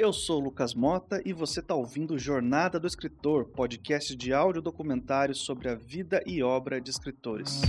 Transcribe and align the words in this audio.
Eu 0.00 0.14
sou 0.14 0.40
Lucas 0.40 0.72
Mota 0.72 1.20
e 1.26 1.32
você 1.34 1.60
está 1.60 1.74
ouvindo 1.74 2.18
Jornada 2.18 2.80
do 2.80 2.86
Escritor, 2.86 3.44
podcast 3.44 4.16
de 4.16 4.32
áudio 4.32 4.62
documentário 4.62 5.34
sobre 5.34 5.68
a 5.68 5.74
vida 5.74 6.22
e 6.24 6.42
obra 6.42 6.80
de 6.80 6.88
escritores. 6.88 7.60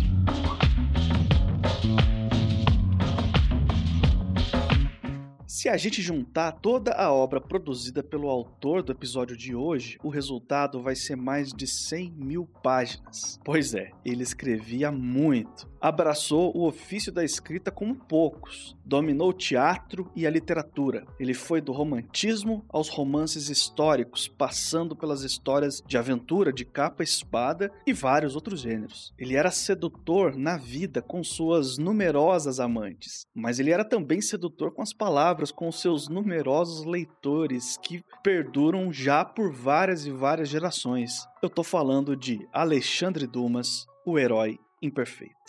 Se 5.61 5.69
a 5.69 5.77
gente 5.77 6.01
juntar 6.01 6.53
toda 6.53 6.91
a 6.93 7.13
obra 7.13 7.39
produzida 7.39 8.01
pelo 8.01 8.27
autor 8.27 8.81
do 8.81 8.91
episódio 8.91 9.37
de 9.37 9.53
hoje, 9.53 9.99
o 10.03 10.09
resultado 10.09 10.81
vai 10.81 10.95
ser 10.95 11.15
mais 11.15 11.53
de 11.53 11.67
100 11.67 12.13
mil 12.17 12.47
páginas. 12.63 13.39
Pois 13.45 13.75
é, 13.75 13.91
ele 14.03 14.23
escrevia 14.23 14.91
muito. 14.91 15.69
Abraçou 15.79 16.51
o 16.57 16.67
ofício 16.67 17.11
da 17.11 17.23
escrita 17.23 17.69
como 17.69 17.93
poucos. 17.93 18.75
Dominou 18.83 19.29
o 19.29 19.33
teatro 19.33 20.11
e 20.15 20.25
a 20.25 20.31
literatura. 20.31 21.05
Ele 21.19 21.35
foi 21.35 21.61
do 21.61 21.71
romantismo 21.71 22.65
aos 22.67 22.89
romances 22.89 23.47
históricos, 23.47 24.27
passando 24.27 24.95
pelas 24.95 25.21
histórias 25.21 25.81
de 25.85 25.95
aventura 25.95 26.51
de 26.51 26.65
capa 26.65 27.03
espada 27.03 27.71
e 27.85 27.93
vários 27.93 28.35
outros 28.35 28.61
gêneros. 28.61 29.13
Ele 29.15 29.35
era 29.35 29.51
sedutor 29.51 30.35
na 30.35 30.57
vida 30.57 31.03
com 31.03 31.23
suas 31.23 31.77
numerosas 31.77 32.59
amantes, 32.59 33.27
mas 33.33 33.59
ele 33.59 33.69
era 33.69 33.85
também 33.85 34.21
sedutor 34.21 34.73
com 34.73 34.81
as 34.81 34.91
palavras 34.93 35.50
com 35.51 35.71
seus 35.71 36.07
numerosos 36.07 36.85
leitores 36.85 37.77
que 37.77 38.03
perduram 38.23 38.91
já 38.91 39.25
por 39.25 39.51
várias 39.51 40.05
e 40.05 40.11
várias 40.11 40.49
gerações. 40.49 41.27
Eu 41.41 41.49
tô 41.49 41.63
falando 41.63 42.15
de 42.15 42.47
Alexandre 42.51 43.27
Dumas, 43.27 43.85
o 44.05 44.17
herói 44.17 44.57
imperfeito. 44.81 45.41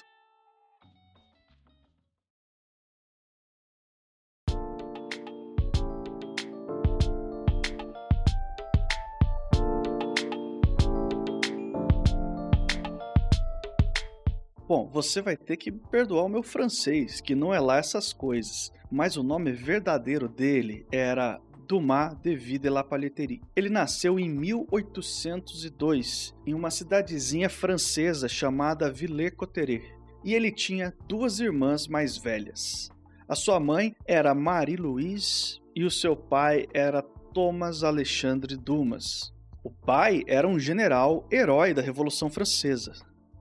Bom, 14.74 14.88
você 14.88 15.20
vai 15.20 15.36
ter 15.36 15.58
que 15.58 15.70
perdoar 15.70 16.24
o 16.24 16.30
meu 16.30 16.42
francês, 16.42 17.20
que 17.20 17.34
não 17.34 17.52
é 17.52 17.60
lá 17.60 17.76
essas 17.76 18.10
coisas. 18.10 18.72
Mas 18.92 19.16
o 19.16 19.22
nome 19.22 19.52
verdadeiro 19.52 20.28
dele 20.28 20.84
era 20.92 21.40
Dumas 21.66 22.14
de 22.18 22.36
Vie 22.36 22.58
de 22.58 22.68
la 22.68 22.84
Paletterie. 22.84 23.40
Ele 23.56 23.70
nasceu 23.70 24.20
em 24.20 24.28
1802 24.28 26.34
em 26.46 26.52
uma 26.52 26.70
cidadezinha 26.70 27.48
francesa 27.48 28.28
chamada 28.28 28.92
Villers-Cotterêts. 28.92 29.90
E 30.22 30.34
ele 30.34 30.52
tinha 30.52 30.92
duas 31.08 31.40
irmãs 31.40 31.88
mais 31.88 32.18
velhas. 32.18 32.90
A 33.26 33.34
sua 33.34 33.58
mãe 33.58 33.96
era 34.06 34.34
Marie-Louise 34.34 35.58
e 35.74 35.84
o 35.84 35.90
seu 35.90 36.14
pai 36.14 36.66
era 36.74 37.00
Thomas 37.32 37.82
Alexandre 37.82 38.58
Dumas. 38.58 39.32
O 39.64 39.70
pai 39.70 40.22
era 40.26 40.46
um 40.46 40.58
general 40.58 41.26
herói 41.32 41.72
da 41.72 41.80
Revolução 41.80 42.28
Francesa, 42.28 42.92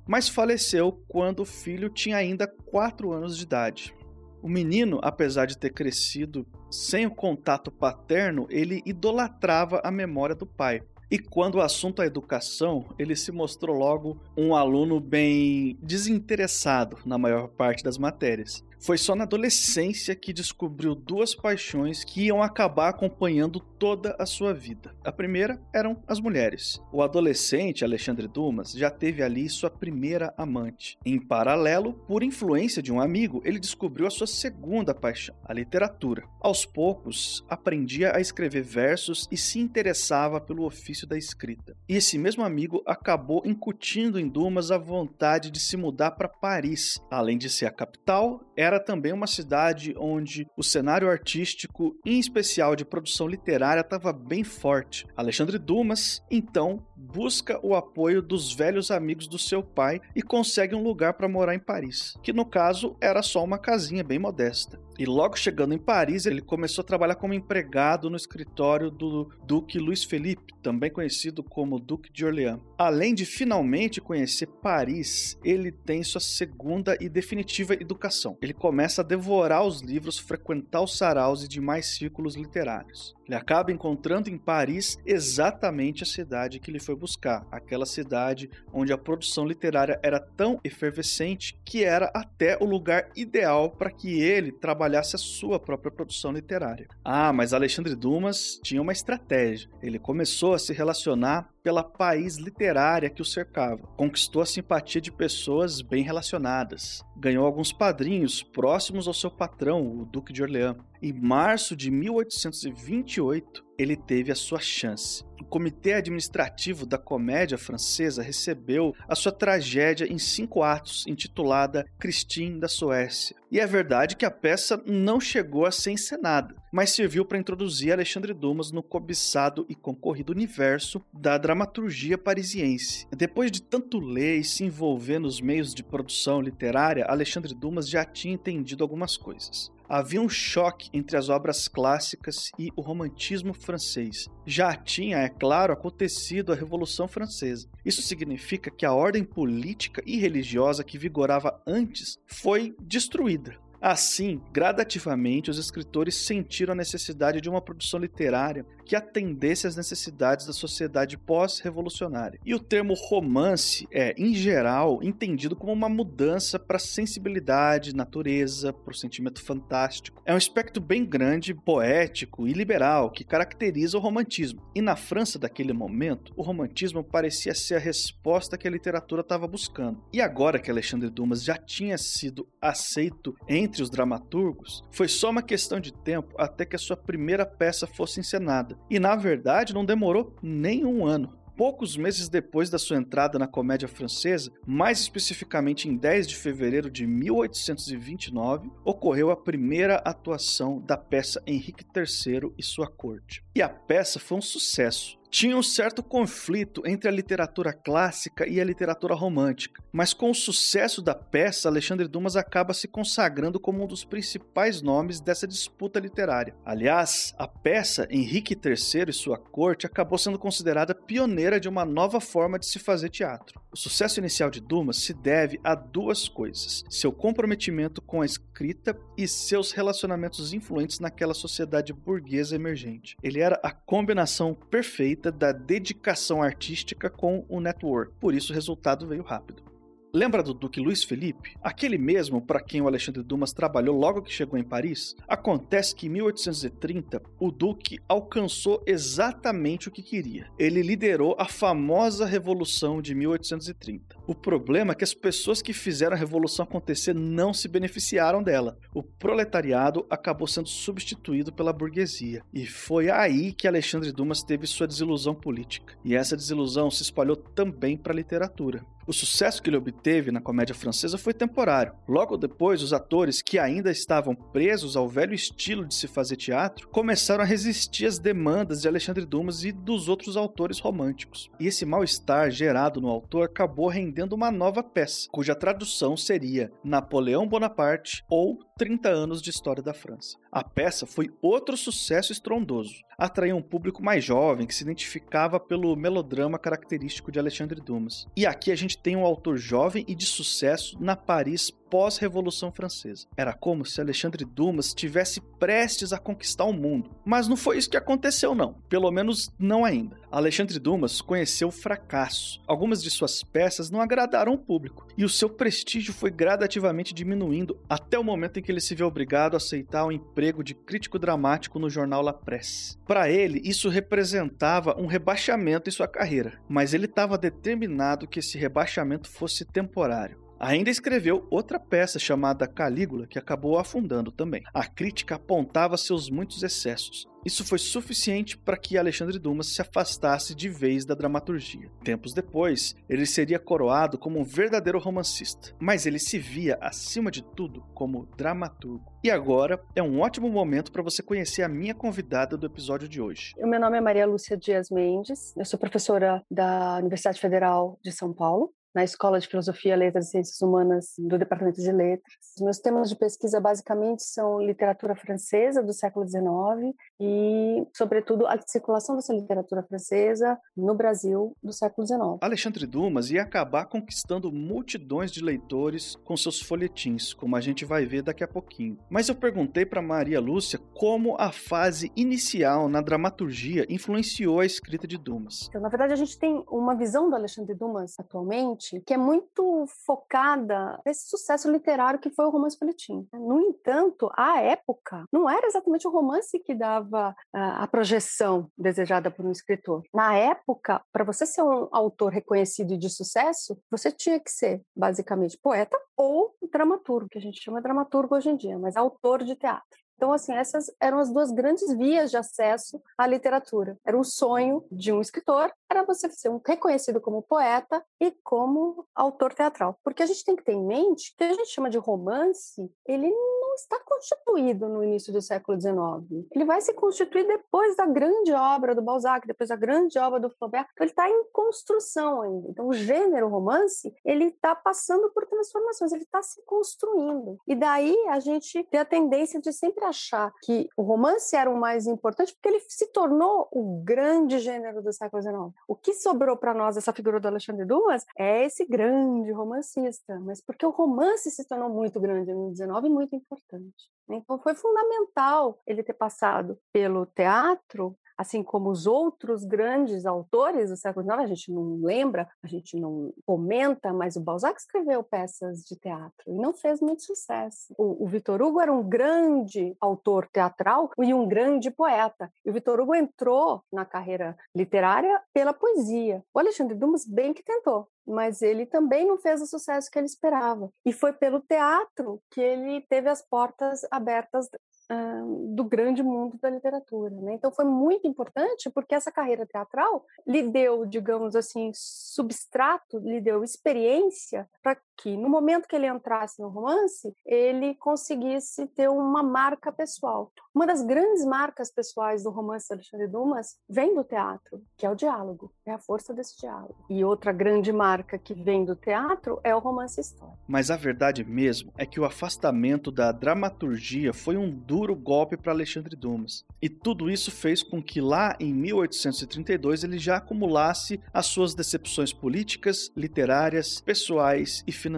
mas 0.08 0.30
faleceu 0.30 1.04
quando 1.10 1.42
o 1.42 1.46
filho 1.46 1.90
tinha 1.90 2.16
ainda 2.16 2.48
4 2.48 3.12
anos 3.12 3.36
de 3.36 3.44
idade. 3.44 3.94
O 4.42 4.50
menino, 4.50 5.00
apesar 5.04 5.46
de 5.46 5.58
ter 5.58 5.72
crescido 5.72 6.46
sem 6.70 7.06
o 7.06 7.12
contato 7.12 7.70
paterno, 7.70 8.48
ele 8.50 8.82
idolatrava 8.86 9.80
a 9.84 9.92
memória 9.92 10.36
do 10.36 10.46
pai. 10.46 10.82
E 11.12 11.20
quando 11.20 11.56
o 11.56 11.62
assunto 11.62 12.02
é 12.02 12.06
educação, 12.06 12.86
ele 12.98 13.16
se 13.16 13.32
mostrou 13.32 13.78
logo 13.78 14.18
um 14.36 14.56
aluno 14.56 15.00
bem 15.00 15.78
desinteressado 15.84 16.98
na 17.06 17.18
maior 17.18 17.50
parte 17.50 17.84
das 17.84 17.98
matérias. 17.98 18.64
Foi 18.82 18.98
só 18.98 19.16
na 19.16 19.26
adolescência 19.26 20.16
que 20.16 20.34
descobriu 20.34 20.96
duas 20.96 21.36
paixões 21.36 22.04
que 22.04 22.24
iam 22.26 22.42
acabar 22.42 22.90
acompanhando 22.90 23.60
toda 23.60 24.16
a 24.18 24.26
sua 24.26 24.56
vida. 24.56 24.96
A 25.04 25.12
primeira 25.12 25.62
eram 25.72 26.02
as 26.08 26.20
mulheres. 26.20 26.82
O 26.92 27.04
adolescente 27.04 27.84
Alexandre 27.84 28.28
Dumas 28.28 28.72
já 28.72 28.90
teve 28.90 29.22
ali 29.22 29.48
sua 29.50 29.70
primeira 29.70 30.34
amante. 30.36 30.98
Em 31.06 31.20
paralelo, 31.20 31.94
por 32.08 32.24
influência 32.24 32.82
de 32.82 32.92
um 32.92 33.00
amigo, 33.00 33.40
ele 33.46 33.60
descobriu 33.60 34.08
a 34.08 34.12
sua 34.12 34.26
segunda 34.26 34.96
paixão, 34.96 35.36
a 35.46 35.54
literatura. 35.54 36.24
Aos 36.40 36.66
poucos, 36.66 37.46
aprendia 37.48 38.16
a 38.16 38.20
escrever 38.20 38.64
versos 38.64 39.28
e 39.32 39.38
se 39.38 39.60
interessava 39.60 40.42
pelo 40.42 40.66
ofício 40.66 41.06
da 41.06 41.18
escrita. 41.18 41.76
E 41.88 41.96
esse 41.96 42.18
mesmo 42.18 42.44
amigo 42.44 42.82
acabou 42.88 43.44
incutindo 43.46 44.20
em 44.20 44.28
Dumas 44.28 44.72
a 44.72 44.78
vontade 44.80 45.52
de 45.52 45.60
se 45.60 45.78
mudar 45.78 46.12
para 46.12 46.28
Paris. 46.28 47.00
Além 47.12 47.38
de 47.38 47.48
ser 47.48 47.68
a 47.68 47.72
capital, 47.72 48.42
era 48.56 48.71
era 48.72 48.80
também 48.80 49.12
uma 49.12 49.28
cidade 49.28 49.94
onde 49.98 50.48
o 50.56 50.64
cenário 50.64 51.10
artístico, 51.10 51.96
em 52.06 52.20
especial 52.20 52.76
de 52.76 52.86
produção 52.86 53.28
literária, 53.28 53.82
estava 53.82 54.14
bem 54.14 54.44
forte. 54.44 55.06
Alexandre 55.16 55.58
Dumas, 55.58 56.24
então, 56.32 56.86
busca 56.96 57.60
o 57.62 57.76
apoio 57.76 58.22
dos 58.22 58.54
velhos 58.54 58.90
amigos 58.90 59.28
do 59.28 59.38
seu 59.38 59.62
pai 59.62 60.00
e 60.16 60.22
consegue 60.22 60.74
um 60.74 60.84
lugar 60.84 61.14
para 61.14 61.28
morar 61.28 61.54
em 61.54 61.60
Paris, 61.60 62.16
que 62.24 62.32
no 62.32 62.46
caso 62.46 62.96
era 63.02 63.22
só 63.22 63.44
uma 63.44 63.58
casinha 63.58 64.04
bem 64.04 64.20
modesta. 64.20 64.80
E 65.02 65.06
logo 65.08 65.36
chegando 65.36 65.74
em 65.74 65.80
Paris, 65.80 66.28
ele 66.28 66.42
começou 66.42 66.84
a 66.84 66.86
trabalhar 66.86 67.16
como 67.16 67.34
empregado 67.34 68.08
no 68.08 68.16
escritório 68.16 68.92
do 68.92 69.32
Duque 69.48 69.80
Luiz 69.80 70.04
Felipe, 70.04 70.54
também 70.62 70.92
conhecido 70.92 71.42
como 71.42 71.80
Duque 71.80 72.14
de 72.14 72.24
Orleans. 72.24 72.60
Além 72.78 73.16
de 73.16 73.26
finalmente 73.26 74.00
conhecer 74.00 74.46
Paris, 74.46 75.40
ele 75.44 75.72
tem 75.72 76.04
sua 76.04 76.22
segunda 76.22 76.96
e 77.02 77.10
definitiva 77.10 77.74
educação. 77.74 78.38
Ele 78.44 78.54
começa 78.54 79.02
a 79.02 79.04
devorar 79.04 79.66
os 79.66 79.82
livros, 79.82 80.20
frequentar 80.20 80.84
os 80.84 80.96
saraus 80.96 81.44
e 81.44 81.48
demais 81.48 81.98
círculos 81.98 82.36
literários. 82.36 83.16
Ele 83.32 83.38
acaba 83.38 83.72
encontrando 83.72 84.30
em 84.30 84.38
Paris 84.38 85.00
exatamente 85.06 86.04
a 86.04 86.06
cidade 86.06 86.60
que 86.60 86.70
ele 86.70 86.82
foi 86.82 86.98
buscar, 86.98 87.48
aquela 87.50 87.86
cidade 87.86 88.50
onde 88.74 88.92
a 88.92 88.98
produção 88.98 89.46
literária 89.46 89.98
era 90.04 90.20
tão 90.20 90.60
efervescente 90.66 91.58
que 91.64 91.82
era 91.82 92.12
até 92.14 92.58
o 92.60 92.66
lugar 92.66 93.08
ideal 93.16 93.70
para 93.70 93.90
que 93.90 94.22
ele 94.22 94.52
trabalhasse 94.52 95.16
a 95.16 95.20
sua 95.20 95.58
própria 95.58 95.90
produção 95.90 96.34
literária. 96.34 96.90
Ah, 97.06 97.32
mas 97.32 97.54
Alexandre 97.54 97.96
Dumas 97.96 98.60
tinha 98.62 98.82
uma 98.82 98.92
estratégia. 98.92 99.70
Ele 99.82 99.98
começou 99.98 100.54
a 100.54 100.60
se 100.60 100.74
relacionar 100.74 101.50
pela 101.64 101.84
país 101.84 102.38
literária 102.38 103.10
que 103.10 103.22
o 103.22 103.26
cercava. 103.26 103.88
Conquistou 103.96 104.42
a 104.42 104.46
simpatia 104.46 105.02
de 105.02 105.12
pessoas 105.12 105.82
bem 105.82 106.04
relacionadas. 106.04 107.04
Ganhou 107.18 107.46
alguns 107.46 107.72
padrinhos 107.72 108.42
próximos 108.42 109.08
ao 109.08 109.14
seu 109.14 109.30
patrão, 109.30 110.00
o 110.00 110.06
Duque 110.06 110.34
de 110.34 110.42
Orleans. 110.42 110.78
Em 111.02 111.14
março 111.14 111.76
de 111.76 111.90
1828, 111.90 113.64
ele 113.82 113.96
teve 113.96 114.32
a 114.32 114.36
sua 114.36 114.60
chance. 114.60 115.24
O 115.42 115.44
Comitê 115.44 115.94
Administrativo 115.94 116.86
da 116.86 117.00
Comédia 117.00 117.58
Francesa 117.58 118.22
recebeu 118.22 118.94
a 119.08 119.16
sua 119.16 119.32
tragédia 119.32 120.06
em 120.06 120.20
cinco 120.20 120.62
atos, 120.62 121.04
intitulada 121.08 121.86
Christine 122.00 122.60
da 122.60 122.68
Suécia. 122.68 123.36
E 123.52 123.60
é 123.60 123.66
verdade 123.66 124.16
que 124.16 124.26
a 124.26 124.32
peça 124.32 124.82
não 124.86 125.20
chegou 125.20 125.66
a 125.66 125.72
ser 125.72 125.92
encenada, 125.92 126.56
mas 126.72 126.92
serviu 126.92 127.26
para 127.26 127.40
introduzir 127.40 127.92
Alexandre 127.92 128.34
Dumas 128.34 128.72
no 128.72 128.84
cobiçado 128.84 129.66
e 129.68 129.76
concorrido 129.76 130.32
universo 130.32 131.04
da 131.12 131.38
dramaturgia 131.38 132.18
parisiense. 132.18 133.08
Depois 133.12 133.52
de 133.52 133.62
tanto 133.62 134.00
ler 134.00 134.38
e 134.38 134.44
se 134.44 134.64
envolver 134.64 135.20
nos 135.20 135.42
meios 135.42 135.74
de 135.74 135.84
produção 135.84 136.40
literária, 136.40 137.06
Alexandre 137.06 137.54
Dumas 137.54 137.90
já 137.90 138.06
tinha 138.06 138.36
entendido 138.36 138.84
algumas 138.84 139.18
coisas 139.18 139.72
havia 139.92 140.22
um 140.22 140.30
choque 140.30 140.90
entre 140.94 141.18
as 141.18 141.28
obras 141.28 141.68
clássicas 141.68 142.50
e 142.58 142.72
o 142.78 142.82
romantismo 142.82 143.54
francês. 143.54 144.30
Já 144.46 144.74
tinha, 144.74 145.18
é 145.18 145.28
claro, 145.28 145.74
acontecido 145.74 146.54
a 146.54 146.56
Revolução 146.56 147.10
Francesa. 147.10 147.68
Isso 147.84 148.02
significa 148.02 148.72
que 148.72 148.86
a 148.86 148.94
ordem 148.94 149.26
política 149.26 150.02
e 150.06 150.18
religiosa 150.18 150.82
que 150.82 150.98
vigorava 150.98 151.62
antes 151.68 152.18
foi 152.26 152.74
destruída. 152.80 153.58
Assim, 153.82 154.40
gradativamente, 154.54 155.50
os 155.50 155.58
escritores 155.58 156.16
sentiram 156.16 156.72
a 156.72 156.76
necessidade 156.76 157.42
de 157.42 157.50
uma 157.50 157.60
produção 157.60 158.00
literária 158.00 158.66
que 158.86 158.96
atendesse 158.96 159.68
às 159.68 159.76
necessidades 159.76 160.46
da 160.46 160.54
sociedade 160.54 161.18
pós-revolucionária. 161.18 162.40
E 162.46 162.54
o 162.54 162.60
termo 162.60 162.94
romance 162.94 163.88
é, 163.92 164.14
em 164.18 164.34
geral, 164.34 165.00
entendido 165.02 165.56
como 165.56 165.74
uma 165.74 165.90
mudança 165.90 166.58
para 166.60 166.80
sensibilidade, 166.80 167.96
natureza, 167.96 168.74
para 168.74 168.92
o 168.92 168.96
sentimento 168.96 169.44
fantástico. 169.44 170.22
É 170.26 170.34
um 170.34 170.38
aspecto 170.38 170.80
bem 170.80 171.06
grande, 171.06 171.54
poético 171.54 172.48
e 172.48 172.54
liberal 172.54 173.12
que 173.12 173.24
caracteriza 173.24 173.98
o 173.98 174.02
romantismo. 174.02 174.62
E 174.76 174.82
na 174.82 174.96
França 174.96 175.38
daquele 175.38 175.74
momento, 175.74 176.34
o 176.36 176.42
romantismo 176.42 177.04
parecia 177.04 177.54
ser 177.54 177.76
a 177.76 177.80
resposta 177.80 178.58
que 178.58 178.68
a 178.68 178.72
literatura 178.72 179.22
estava 179.22 179.48
buscando. 179.48 180.04
E 180.14 180.22
agora 180.22 180.60
que 180.60 180.72
Alexandre 180.72 181.10
Dumas 181.10 181.44
já 181.44 181.58
tinha 181.58 181.98
sido 181.98 182.48
aceito 182.62 183.36
entre 183.48 183.82
os 183.82 183.90
dramaturgos, 183.90 184.84
foi 184.92 185.08
só 185.08 185.30
uma 185.30 185.42
questão 185.42 185.80
de 185.80 185.94
tempo 185.94 186.36
até 186.38 186.66
que 186.66 186.76
a 186.76 186.80
sua 186.80 186.98
primeira 186.98 187.46
peça 187.46 187.88
fosse 187.88 188.20
encenada. 188.20 188.78
E 188.90 189.00
na 189.00 189.16
verdade 189.16 189.74
não 189.74 189.86
demorou 189.86 190.36
nem 190.42 190.86
um 190.86 191.06
ano. 191.06 191.38
poucos 191.56 191.96
meses 191.96 192.28
depois 192.28 192.72
da 192.72 192.80
sua 192.80 192.98
entrada 192.98 193.38
na 193.38 193.46
comédia 193.46 193.88
francesa, 193.88 194.52
mais 194.66 195.00
especificamente 195.02 195.88
em 195.88 195.96
10 195.96 196.28
de 196.28 196.36
fevereiro 196.36 196.90
de 196.90 197.06
1829, 197.06 198.72
ocorreu 198.84 199.30
a 199.30 199.38
primeira 199.38 199.98
atuação 199.98 200.80
da 200.80 200.98
peça 200.98 201.44
Henrique 201.46 201.86
III 201.96 202.52
e 202.58 202.64
sua 202.64 202.88
corte. 202.88 203.44
E 203.54 203.62
a 203.62 203.70
peça 203.70 204.20
foi 204.20 204.40
um 204.40 204.42
sucesso 204.42 205.21
tinha 205.32 205.56
um 205.56 205.64
certo 205.64 206.04
conflito 206.04 206.84
entre 206.86 207.08
a 207.08 207.12
literatura 207.12 207.72
clássica 207.72 208.46
e 208.46 208.60
a 208.60 208.66
literatura 208.66 209.16
romântica, 209.16 209.82
mas 209.90 210.14
com 210.14 210.30
o 210.30 210.36
sucesso 210.36 211.02
da 211.02 211.16
peça, 211.16 211.70
Alexandre 211.70 212.06
Dumas 212.06 212.36
acaba 212.36 212.74
se 212.74 212.86
consagrando 212.86 213.58
como 213.58 213.82
um 213.82 213.88
dos 213.88 214.04
principais 214.04 214.82
nomes 214.82 215.22
dessa 215.22 215.48
disputa 215.48 216.02
literária. 216.02 216.54
Aliás, 216.66 217.34
a 217.38 217.48
peça 217.48 218.06
Henrique 218.12 218.56
III 218.56 219.06
e 219.08 219.14
sua 219.14 219.38
corte 219.38 219.86
acabou 219.86 220.18
sendo 220.18 220.38
considerada 220.38 220.94
pioneira 220.94 221.62
de 221.62 221.70
uma 221.70 221.86
nova 221.86 222.20
forma 222.20 222.60
de 222.60 222.66
se 222.66 222.78
fazer 222.78 223.08
teatro. 223.08 223.61
O 223.74 223.78
sucesso 223.78 224.20
inicial 224.20 224.50
de 224.50 224.60
Dumas 224.60 224.98
se 224.98 225.14
deve 225.14 225.58
a 225.64 225.74
duas 225.74 226.28
coisas: 226.28 226.84
seu 226.90 227.10
comprometimento 227.10 228.02
com 228.02 228.22
a 228.22 228.26
escrita 228.26 229.00
e 229.18 229.26
seus 229.30 229.72
relacionamentos 229.72 230.52
influentes 230.52 231.00
naquela 231.00 231.34
sociedade 231.34 231.94
burguesa 231.94 232.54
emergente. 232.54 233.16
Ele 233.24 233.40
era 233.40 233.58
a 233.64 233.72
combinação 233.72 234.54
perfeita 234.54 235.32
da 235.32 235.54
dedicação 235.54 236.44
artística 236.44 237.10
com 237.10 237.46
o 237.48 237.62
network, 237.62 238.12
por 238.20 238.34
isso 238.34 238.52
o 238.52 238.56
resultado 238.56 239.08
veio 239.08 239.24
rápido. 239.24 239.71
Lembra 240.14 240.44
do 240.44 240.54
Duque 240.54 240.82
Luiz 240.82 241.06
Felipe? 241.06 241.56
Aquele 241.64 241.98
mesmo 241.98 242.42
para 242.42 242.60
quem 242.60 242.82
o 242.82 242.88
Alexandre 242.88 243.24
Dumas 243.24 243.54
trabalhou 243.54 243.98
logo 243.98 244.22
que 244.22 244.34
chegou 244.34 244.60
em 244.60 244.64
Paris? 244.64 245.16
Acontece 245.26 245.96
que 245.96 246.08
em 246.08 246.10
1830 246.10 247.22
o 247.40 247.50
Duque 247.50 247.98
alcançou 248.10 248.84
exatamente 248.86 249.88
o 249.88 249.92
que 249.92 250.04
queria. 250.04 250.50
Ele 250.60 250.82
liderou 250.82 251.34
a 251.40 251.46
famosa 251.46 252.26
Revolução 252.26 253.02
de 253.02 253.16
1830. 253.16 254.18
O 254.28 254.36
problema 254.36 254.92
é 254.92 254.96
que 254.96 255.06
as 255.06 255.14
pessoas 255.14 255.62
que 255.62 255.72
fizeram 255.72 256.14
a 256.14 256.20
revolução 256.20 256.66
acontecer 256.66 257.16
não 257.16 257.54
se 257.54 257.70
beneficiaram 257.70 258.44
dela. 258.44 258.78
O 258.94 259.02
proletariado 259.02 260.06
acabou 260.10 260.46
sendo 260.46 260.68
substituído 260.68 261.54
pela 261.54 261.72
burguesia. 261.72 262.44
E 262.54 262.66
foi 262.66 263.10
aí 263.10 263.54
que 263.54 263.66
Alexandre 263.66 264.12
Dumas 264.12 264.44
teve 264.44 264.68
sua 264.68 264.88
desilusão 264.88 265.34
política. 265.34 265.96
E 266.04 266.16
essa 266.16 266.36
desilusão 266.36 266.92
se 266.92 267.02
espalhou 267.02 267.38
também 267.38 267.96
para 267.96 268.12
a 268.12 268.16
literatura. 268.16 268.86
O 269.12 269.14
sucesso 269.14 269.62
que 269.62 269.70
ele 269.70 269.76
obteve 269.76 270.32
na 270.32 270.40
comédia 270.40 270.74
francesa 270.74 271.18
foi 271.18 271.34
temporário. 271.34 271.94
Logo 272.08 272.38
depois, 272.38 272.82
os 272.82 272.94
atores 272.94 273.42
que 273.42 273.60
ainda 273.60 273.92
estavam 273.92 274.34
presos 274.34 274.96
ao 274.96 275.06
velho 275.10 275.34
estilo 275.34 275.86
de 275.86 275.94
se 275.94 276.08
fazer 276.08 276.38
teatro 276.38 276.88
começaram 276.88 277.44
a 277.44 277.46
resistir 277.46 278.06
às 278.06 278.18
demandas 278.18 278.82
de 278.82 278.88
Alexandre 278.88 279.26
Dumas 279.26 279.66
e 279.66 279.74
dos 279.74 280.08
outros 280.08 280.38
autores 280.38 280.80
românticos. 280.80 281.50
E 281.60 281.68
esse 281.68 281.86
mal-estar 281.86 282.50
gerado 282.52 283.02
no 283.02 283.10
autor 283.10 283.44
acabou 283.48 283.90
rendendo 283.90 284.32
uma 284.32 284.50
nova 284.50 284.82
peça, 284.82 285.28
cuja 285.30 285.54
tradução 285.54 286.16
seria 286.16 286.72
Napoleão 286.82 287.46
Bonaparte 287.46 288.24
ou 288.30 288.60
30 288.82 289.10
anos 289.10 289.44
de 289.44 289.52
história 289.52 289.84
da 289.84 289.94
França. 289.94 290.38
A 290.52 290.64
peça 290.64 291.06
foi 291.06 291.30
outro 291.40 291.78
sucesso 291.78 292.32
estrondoso. 292.32 292.96
Atraiu 293.16 293.56
um 293.56 293.62
público 293.62 294.04
mais 294.04 294.26
jovem 294.26 294.66
que 294.66 294.74
se 294.74 294.84
identificava 294.84 295.60
pelo 295.60 295.96
melodrama 295.96 296.58
característico 296.58 297.32
de 297.32 297.38
Alexandre 297.38 297.80
Dumas. 297.80 298.26
E 298.36 298.44
aqui 298.44 298.72
a 298.72 298.76
gente 298.76 298.98
tem 298.98 299.16
um 299.16 299.24
autor 299.24 299.56
jovem 299.56 300.04
e 300.08 300.16
de 300.16 300.26
sucesso 300.26 300.98
na 301.00 301.16
Paris 301.16 301.70
pós-Revolução 301.92 302.72
Francesa. 302.72 303.28
Era 303.36 303.54
como 303.54 303.86
se 303.86 304.00
Alexandre 304.00 304.46
Dumas 304.46 304.88
estivesse 304.88 305.42
prestes 305.60 306.14
a 306.14 306.18
conquistar 306.18 306.64
o 306.64 306.72
mundo. 306.74 307.12
Mas 307.26 307.50
não 307.50 307.58
foi 307.58 307.78
isso 307.78 307.90
que 307.90 307.98
aconteceu, 307.98 308.56
não. 308.56 308.76
Pelo 308.88 309.12
menos 309.12 309.54
não 309.60 309.84
ainda. 309.84 310.22
Alexandre 310.32 310.80
Dumas 310.80 311.20
conheceu 311.20 311.68
o 311.68 311.72
fracasso. 311.72 312.62
Algumas 312.66 313.04
de 313.04 313.10
suas 313.12 313.44
peças 313.44 313.92
não 313.92 314.00
agradaram 314.00 314.54
o 314.54 314.58
público, 314.58 315.06
e 315.18 315.26
o 315.26 315.30
seu 315.30 315.50
prestígio 315.50 316.14
foi 316.14 316.32
gradativamente 316.32 317.14
diminuindo 317.14 317.78
até 317.90 318.18
o 318.18 318.24
momento 318.24 318.58
em 318.58 318.64
que 318.64 318.72
ele 318.72 318.80
se 318.80 318.96
vê 318.96 319.04
obrigado 319.04 319.56
a 319.56 319.58
aceitar 319.58 320.06
o 320.06 320.12
emprego 320.12 320.64
de 320.64 320.74
crítico 320.74 321.20
dramático 321.20 321.78
no 321.78 321.90
jornal 321.90 322.22
La 322.22 322.32
Presse. 322.32 322.98
Para 323.06 323.30
ele, 323.30 323.62
isso 323.66 323.90
representava 323.90 324.96
um 324.98 325.06
rebaixamento 325.06 325.90
em 325.90 325.92
sua 325.92 326.08
carreira, 326.08 326.54
mas 326.70 326.94
ele 326.94 327.06
estava 327.06 327.38
determinado 327.38 328.26
que 328.26 328.40
esse 328.40 328.58
rebaixamento 328.58 329.30
fosse 329.30 329.66
temporário. 329.66 330.40
Ainda 330.64 330.92
escreveu 330.92 331.48
outra 331.50 331.80
peça 331.80 332.20
chamada 332.20 332.68
Calígula, 332.68 333.26
que 333.26 333.40
acabou 333.40 333.80
afundando 333.80 334.32
também. 334.32 334.62
A 334.72 334.86
crítica 334.86 335.34
apontava 335.34 335.98
seus 335.98 336.30
muitos 336.30 336.62
excessos. 336.62 337.26
Isso 337.44 337.66
foi 337.66 337.80
suficiente 337.80 338.56
para 338.56 338.78
que 338.78 338.96
Alexandre 338.96 339.40
Dumas 339.40 339.74
se 339.74 339.82
afastasse 339.82 340.54
de 340.54 340.70
vez 340.70 341.04
da 341.04 341.16
dramaturgia. 341.16 341.90
Tempos 342.04 342.32
depois, 342.32 342.96
ele 343.10 343.26
seria 343.26 343.58
coroado 343.58 344.20
como 344.20 344.40
um 344.40 344.44
verdadeiro 344.44 345.00
romancista, 345.00 345.76
mas 345.80 346.06
ele 346.06 346.20
se 346.20 346.38
via, 346.38 346.78
acima 346.80 347.32
de 347.32 347.42
tudo, 347.42 347.84
como 347.96 348.28
dramaturgo. 348.38 349.12
E 349.24 349.32
agora 349.32 349.84
é 349.96 350.04
um 350.04 350.20
ótimo 350.20 350.48
momento 350.48 350.92
para 350.92 351.02
você 351.02 351.24
conhecer 351.24 351.64
a 351.64 351.68
minha 351.68 351.96
convidada 351.96 352.56
do 352.56 352.68
episódio 352.68 353.10
de 353.10 353.20
hoje. 353.20 353.56
O 353.58 353.66
meu 353.66 353.80
nome 353.80 353.98
é 353.98 354.02
Maria 354.02 354.28
Lúcia 354.28 354.56
Dias 354.56 354.92
Mendes, 354.92 355.58
eu 355.58 355.66
sou 355.66 355.80
professora 355.80 356.44
da 356.52 357.00
Universidade 357.00 357.42
Federal 357.42 358.00
de 358.04 358.12
São 358.12 358.32
Paulo 358.32 358.72
na 358.94 359.04
Escola 359.04 359.40
de 359.40 359.48
Filosofia, 359.48 359.96
Letras 359.96 360.28
e 360.28 360.32
Ciências 360.32 360.62
Humanas 360.62 361.14
do 361.18 361.38
Departamento 361.38 361.82
de 361.82 361.92
Letras. 361.92 362.36
Os 362.58 362.64
meus 362.64 362.80
temas 362.80 363.10
de 363.10 363.16
pesquisa 363.16 363.60
basicamente 363.60 364.24
são 364.24 364.62
literatura 364.62 365.16
francesa 365.16 365.82
do 365.82 365.94
século 365.94 366.28
XIX 366.28 366.96
e, 367.20 367.86
sobretudo, 367.96 368.46
a 368.46 368.60
circulação 368.66 369.16
dessa 369.16 369.34
literatura 369.34 369.84
francesa 369.84 370.58
no 370.76 370.94
Brasil 370.94 371.56
do 371.64 371.72
século 371.72 372.06
XIX. 372.06 372.20
Alexandre 372.42 372.86
Dumas 372.86 373.32
ia 373.32 373.44
acabar 373.44 373.86
conquistando 373.86 374.52
multidões 374.52 375.32
de 375.32 375.44
leitores 375.44 376.16
com 376.24 376.36
seus 376.36 376.62
folhetins, 376.62 377.34
como 377.34 377.56
a 377.56 377.62
gente 377.62 377.86
vai 377.86 378.06
ver 378.06 378.22
daqui 378.22 378.44
a 378.44 378.48
pouquinho. 378.48 378.98
Mas 379.10 379.30
eu 379.30 379.36
perguntei 379.36 379.86
para 379.86 380.02
Maria 380.02 380.40
Lúcia 380.40 380.80
como 380.94 381.36
a 381.40 381.52
fase 381.52 382.12
inicial 382.16 382.90
na 382.90 383.02
dramaturgia 383.02 383.86
influenciou 383.90 384.60
a 384.60 384.66
escrita 384.66 385.08
de 385.08 385.18
Dumas. 385.18 385.68
Então, 385.70 385.82
na 385.82 385.90
verdade, 385.90 386.14
a 386.14 386.18
gente 386.18 386.38
tem 386.38 386.64
uma 386.70 386.96
visão 386.96 387.30
do 387.30 387.36
Alexandre 387.36 387.76
Dumas 387.76 388.16
atualmente 388.20 388.81
que 389.06 389.14
é 389.14 389.18
muito 389.18 389.86
focada 390.06 391.00
nesse 391.06 391.30
sucesso 391.30 391.70
literário 391.72 392.20
que 392.20 392.30
foi 392.30 392.46
o 392.46 392.50
romance 392.50 392.78
folhetim. 392.78 393.28
No 393.34 393.60
entanto, 393.60 394.30
à 394.36 394.60
época, 394.62 395.26
não 395.32 395.50
era 395.50 395.68
exatamente 395.68 396.08
o 396.08 396.12
romance 396.12 396.60
que 396.60 396.74
dava 396.74 397.32
uh, 397.32 397.34
a 397.54 397.88
projeção 397.88 398.70
desejada 398.78 399.30
por 399.30 399.46
um 399.46 399.52
escritor. 399.52 400.04
Na 400.14 400.36
época, 400.36 401.02
para 401.12 401.24
você 401.24 401.46
ser 401.46 401.62
um 401.64 401.88
autor 401.92 402.32
reconhecido 402.32 402.94
e 402.94 402.98
de 402.98 403.10
sucesso, 403.10 403.80
você 403.90 404.12
tinha 404.12 404.40
que 404.40 404.52
ser 404.52 404.82
basicamente 404.96 405.58
poeta 405.58 405.98
ou 406.18 406.56
dramaturgo, 406.72 407.30
que 407.30 407.38
a 407.38 407.42
gente 407.42 407.62
chama 407.62 407.80
de 407.80 407.84
dramaturgo 407.84 408.36
hoje 408.36 408.50
em 408.50 408.56
dia, 408.56 408.78
mas 408.78 408.96
autor 408.96 409.44
de 409.44 409.56
teatro. 409.56 410.01
Então, 410.22 410.34
assim, 410.34 410.54
essas 410.54 410.86
eram 411.02 411.18
as 411.18 411.34
duas 411.34 411.50
grandes 411.52 411.92
vias 411.98 412.30
de 412.30 412.38
acesso 412.38 413.02
à 413.18 413.26
literatura. 413.26 413.98
Era 414.06 414.16
um 414.16 414.24
sonho 414.24 414.86
de 414.92 415.12
um 415.12 415.20
escritor, 415.20 415.74
era 415.90 416.04
você 416.04 416.30
ser 416.30 416.50
um 416.50 416.62
reconhecido 416.64 417.20
como 417.20 417.42
poeta 417.42 418.06
e 418.20 418.30
como 418.44 419.04
autor 419.16 419.52
teatral. 419.52 419.98
Porque 420.04 420.22
a 420.22 420.28
gente 420.28 420.46
tem 420.46 420.56
que 420.56 420.64
ter 420.64 420.74
em 420.74 420.86
mente 420.86 421.34
que 421.36 421.44
a 421.44 421.54
gente 421.54 421.72
chama 421.72 421.90
de 421.90 421.98
romance, 421.98 422.88
ele 423.04 423.32
não 423.32 423.74
está 423.74 424.00
constituído 424.06 424.88
no 424.88 425.04
início 425.04 425.34
do 425.34 425.42
século 425.42 425.80
XIX. 425.80 426.46
Ele 426.52 426.66
vai 426.66 426.82
se 426.82 426.94
constituir 426.94 427.48
depois 427.48 427.96
da 427.96 428.06
grande 428.06 428.54
obra 428.54 428.94
do 428.94 429.02
Balzac, 429.02 429.48
depois 429.48 429.70
da 429.70 429.76
grande 429.76 430.20
obra 430.20 430.40
do 430.40 430.50
Flaubert. 430.52 430.88
Então, 430.92 431.04
ele 431.04 431.12
está 431.12 431.28
em 431.28 431.46
construção 431.52 432.42
ainda. 432.42 432.70
Então, 432.70 432.88
o 432.88 432.94
gênero 432.94 433.48
romance, 433.48 434.14
ele 434.24 434.46
está 434.46 434.76
passando 434.76 435.32
por 435.32 435.48
transformações, 435.48 436.12
ele 436.12 436.24
está 436.24 436.44
se 436.44 436.64
construindo. 436.64 437.58
E 437.68 437.76
daí 437.76 438.16
a 438.28 438.40
gente 438.40 438.84
tem 438.84 439.00
a 439.00 439.06
tendência 439.06 439.60
de 439.60 439.74
sempre 439.74 440.06
achar 440.12 440.54
que 440.64 440.88
o 440.96 441.02
romance 441.02 441.56
era 441.56 441.70
o 441.70 441.80
mais 441.80 442.06
importante 442.06 442.54
porque 442.54 442.70
ele 442.70 442.80
se 442.88 443.12
tornou 443.12 443.68
o 443.72 444.02
grande 444.04 444.60
gênero 444.60 445.02
do 445.02 445.12
século 445.12 445.42
XIX. 445.42 445.56
O 445.88 445.96
que 445.96 446.14
sobrou 446.14 446.56
para 446.56 446.74
nós 446.74 446.96
dessa 446.96 447.12
figura 447.12 447.40
do 447.40 447.48
Alexandre 447.48 447.86
Dumas 447.86 448.26
é 448.38 448.66
esse 448.66 448.86
grande 448.86 449.52
romancista, 449.52 450.40
mas 450.40 450.62
porque 450.62 450.86
o 450.86 450.92
romance 450.92 451.50
se 451.50 451.68
tornou 451.68 451.90
muito 451.90 452.20
grande 452.20 452.54
no 452.54 452.74
XIX 452.76 452.90
e 453.06 453.10
muito 453.10 453.36
importante. 453.36 454.10
Então 454.30 454.60
foi 454.60 454.74
fundamental 454.74 455.80
ele 455.86 456.04
ter 456.04 456.14
passado 456.14 456.78
pelo 456.92 457.26
teatro 457.26 458.16
assim 458.42 458.64
como 458.64 458.90
os 458.90 459.06
outros 459.06 459.64
grandes 459.64 460.26
autores 460.26 460.90
do 460.90 460.98
século 460.98 461.24
XIX, 461.24 461.40
a 461.40 461.46
gente 461.46 461.72
não 461.72 462.02
lembra, 462.02 462.50
a 462.64 462.68
gente 462.68 463.00
não 463.00 463.32
comenta, 463.46 464.12
mas 464.12 464.36
o 464.36 464.42
Balzac 464.42 464.80
escreveu 464.80 465.24
peças 465.24 465.84
de 465.84 465.96
teatro 465.96 466.44
e 466.48 466.54
não 466.54 466.74
fez 466.74 467.00
muito 467.00 467.22
sucesso. 467.22 467.94
O, 467.98 468.24
o 468.24 468.28
Vitor 468.28 468.60
Hugo 468.60 468.82
era 468.82 468.92
um 468.92 469.08
grande 469.08 469.96
autor 470.02 470.48
teatral 470.52 471.12
e 471.20 471.34
um 471.34 471.48
grande 471.48 471.92
poeta. 471.92 472.52
E 472.66 472.72
o 472.72 472.74
Vitor 472.74 473.00
Hugo 473.00 473.14
entrou 473.14 473.84
na 473.94 474.06
carreira 474.06 474.58
literária 474.76 475.40
pela 475.54 475.72
poesia. 475.72 476.44
O 476.52 476.60
Alexandre 476.60 476.96
Dumas 476.96 477.26
bem 477.26 477.54
que 477.54 477.64
tentou, 477.64 478.08
mas 478.26 478.62
ele 478.62 478.86
também 478.86 479.26
não 479.26 479.38
fez 479.38 479.62
o 479.62 479.68
sucesso 479.68 480.10
que 480.10 480.18
ele 480.18 480.26
esperava. 480.26 480.92
E 481.06 481.12
foi 481.12 481.34
pelo 481.34 481.60
teatro 481.60 482.42
que 482.50 482.62
ele 482.62 483.02
teve 483.02 483.30
as 483.30 483.42
portas 483.42 484.06
abertas 484.12 484.68
uh, 485.12 485.76
do 485.76 485.84
grande 485.84 486.24
mundo 486.24 486.58
da 486.62 486.70
literatura. 486.70 487.36
Né? 487.36 487.54
Então 487.54 487.72
foi 487.72 487.86
muito 487.86 488.28
importante 488.28 488.90
porque 488.90 489.16
essa 489.16 489.32
carreira 489.32 489.66
teatral 489.66 490.26
lhe 490.48 490.64
deu, 490.64 491.06
digamos 491.06 491.56
assim, 491.56 491.92
substrato, 491.94 493.20
lhe 493.20 493.42
deu 493.42 493.64
experiência 493.64 494.70
para 494.82 494.98
que 495.22 495.38
no 495.38 495.50
momento 495.50 495.88
que 495.88 495.96
ele 495.96 496.08
entrasse 496.08 496.60
no 496.60 496.70
romance, 496.70 497.34
ele 497.46 497.94
conseguisse 497.96 498.88
ter 498.88 499.08
uma 499.08 499.44
marca 499.44 499.92
pessoal. 499.92 500.52
Uma 500.74 500.88
das 500.88 501.02
grandes 501.04 501.46
marcas 501.46 501.92
pessoais 501.92 502.44
do 502.44 502.50
romance 502.50 502.88
de 502.88 502.94
Alexandre 502.94 503.28
Dumas 503.28 503.78
vem 503.90 504.16
do 504.16 504.24
teatro, 504.24 504.82
que 504.98 505.06
é 505.06 505.10
o 505.10 505.16
diálogo, 505.16 505.72
é 505.86 505.92
a 505.92 506.00
força 506.00 506.34
desse 506.34 506.60
diálogo. 506.60 507.06
E 507.10 507.24
outra 507.24 507.52
grande 507.52 507.92
marca 507.92 508.38
que 508.38 508.54
vem 508.54 508.84
do 508.84 508.96
teatro 508.96 509.60
é 509.64 509.76
o 509.76 509.80
romance 509.80 510.20
histórico. 510.20 510.58
Mas 510.68 510.90
a 510.90 510.96
verdade 510.96 511.44
mesmo 511.44 511.92
é 511.98 512.06
que 512.06 512.20
o 512.20 512.26
afastamento 512.26 513.12
da 513.12 513.32
dramaturgia 513.32 514.34
foi 514.34 514.58
um 514.58 514.72
duro 514.72 515.16
golpe 515.16 515.58
para 515.58 515.72
Alexandre 515.72 516.16
Dumas. 516.16 516.66
E 516.82 516.90
tudo 516.90 517.30
isso 517.30 517.52
fez 517.52 517.84
com 517.84 518.02
que 518.02 518.22
lá 518.22 518.56
em 518.60 518.74
1832 518.74 520.04
ele 520.04 520.18
já 520.18 520.38
acumulasse 520.38 521.20
as 521.34 521.46
suas 521.46 521.76
decepções 521.76 522.34
políticas, 522.34 523.12
literárias, 523.16 524.02
pessoais 524.02 524.84
e 524.88 524.92
financeiras. 524.92 525.11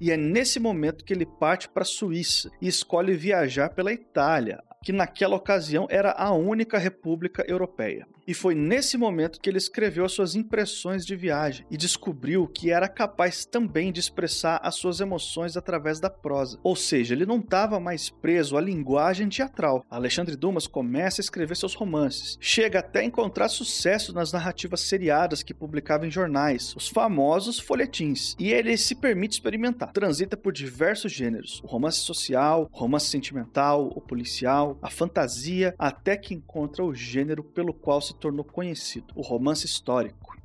E 0.00 0.10
é 0.10 0.16
nesse 0.16 0.60
momento 0.60 1.04
que 1.04 1.12
ele 1.12 1.26
parte 1.26 1.68
para 1.68 1.82
a 1.82 1.86
Suíça 1.86 2.50
e 2.60 2.68
escolhe 2.68 3.16
viajar 3.16 3.70
pela 3.70 3.92
Itália, 3.92 4.62
que 4.84 4.92
naquela 4.92 5.36
ocasião 5.36 5.86
era 5.90 6.12
a 6.12 6.32
única 6.32 6.78
república 6.78 7.44
europeia. 7.48 8.06
E 8.28 8.34
foi 8.34 8.54
nesse 8.54 8.98
momento 8.98 9.40
que 9.40 9.48
ele 9.48 9.56
escreveu 9.56 10.04
as 10.04 10.12
suas 10.12 10.34
impressões 10.34 11.06
de 11.06 11.16
viagem 11.16 11.64
e 11.70 11.78
descobriu 11.78 12.46
que 12.46 12.70
era 12.70 12.86
capaz 12.86 13.46
também 13.46 13.90
de 13.90 14.00
expressar 14.00 14.60
as 14.62 14.74
suas 14.74 15.00
emoções 15.00 15.56
através 15.56 15.98
da 15.98 16.10
prosa. 16.10 16.60
Ou 16.62 16.76
seja, 16.76 17.14
ele 17.14 17.24
não 17.24 17.38
estava 17.38 17.80
mais 17.80 18.10
preso 18.10 18.58
à 18.58 18.60
linguagem 18.60 19.30
teatral. 19.30 19.82
Alexandre 19.88 20.36
Dumas 20.36 20.66
começa 20.66 21.22
a 21.22 21.24
escrever 21.24 21.56
seus 21.56 21.72
romances, 21.72 22.36
chega 22.38 22.80
até 22.80 23.00
a 23.00 23.04
encontrar 23.04 23.48
sucesso 23.48 24.12
nas 24.12 24.30
narrativas 24.30 24.82
seriadas 24.82 25.42
que 25.42 25.54
publicava 25.54 26.06
em 26.06 26.10
jornais, 26.10 26.74
os 26.76 26.86
famosos 26.86 27.58
folhetins. 27.58 28.36
E 28.38 28.52
ele 28.52 28.76
se 28.76 28.94
permite 28.94 29.36
experimentar, 29.36 29.90
transita 29.94 30.36
por 30.36 30.52
diversos 30.52 31.10
gêneros: 31.10 31.62
o 31.64 31.66
romance 31.66 32.00
social, 32.00 32.68
romance 32.70 33.06
sentimental, 33.06 33.90
o 33.96 34.02
policial, 34.02 34.78
a 34.82 34.90
fantasia, 34.90 35.74
até 35.78 36.14
que 36.14 36.34
encontra 36.34 36.84
o 36.84 36.94
gênero 36.94 37.42
pelo 37.42 37.72
qual 37.72 38.02
se 38.02 38.17
tornou 38.18 38.44
conhecido, 38.44 39.12
o 39.14 39.22
romance 39.22 39.64
histórico. 39.66 40.38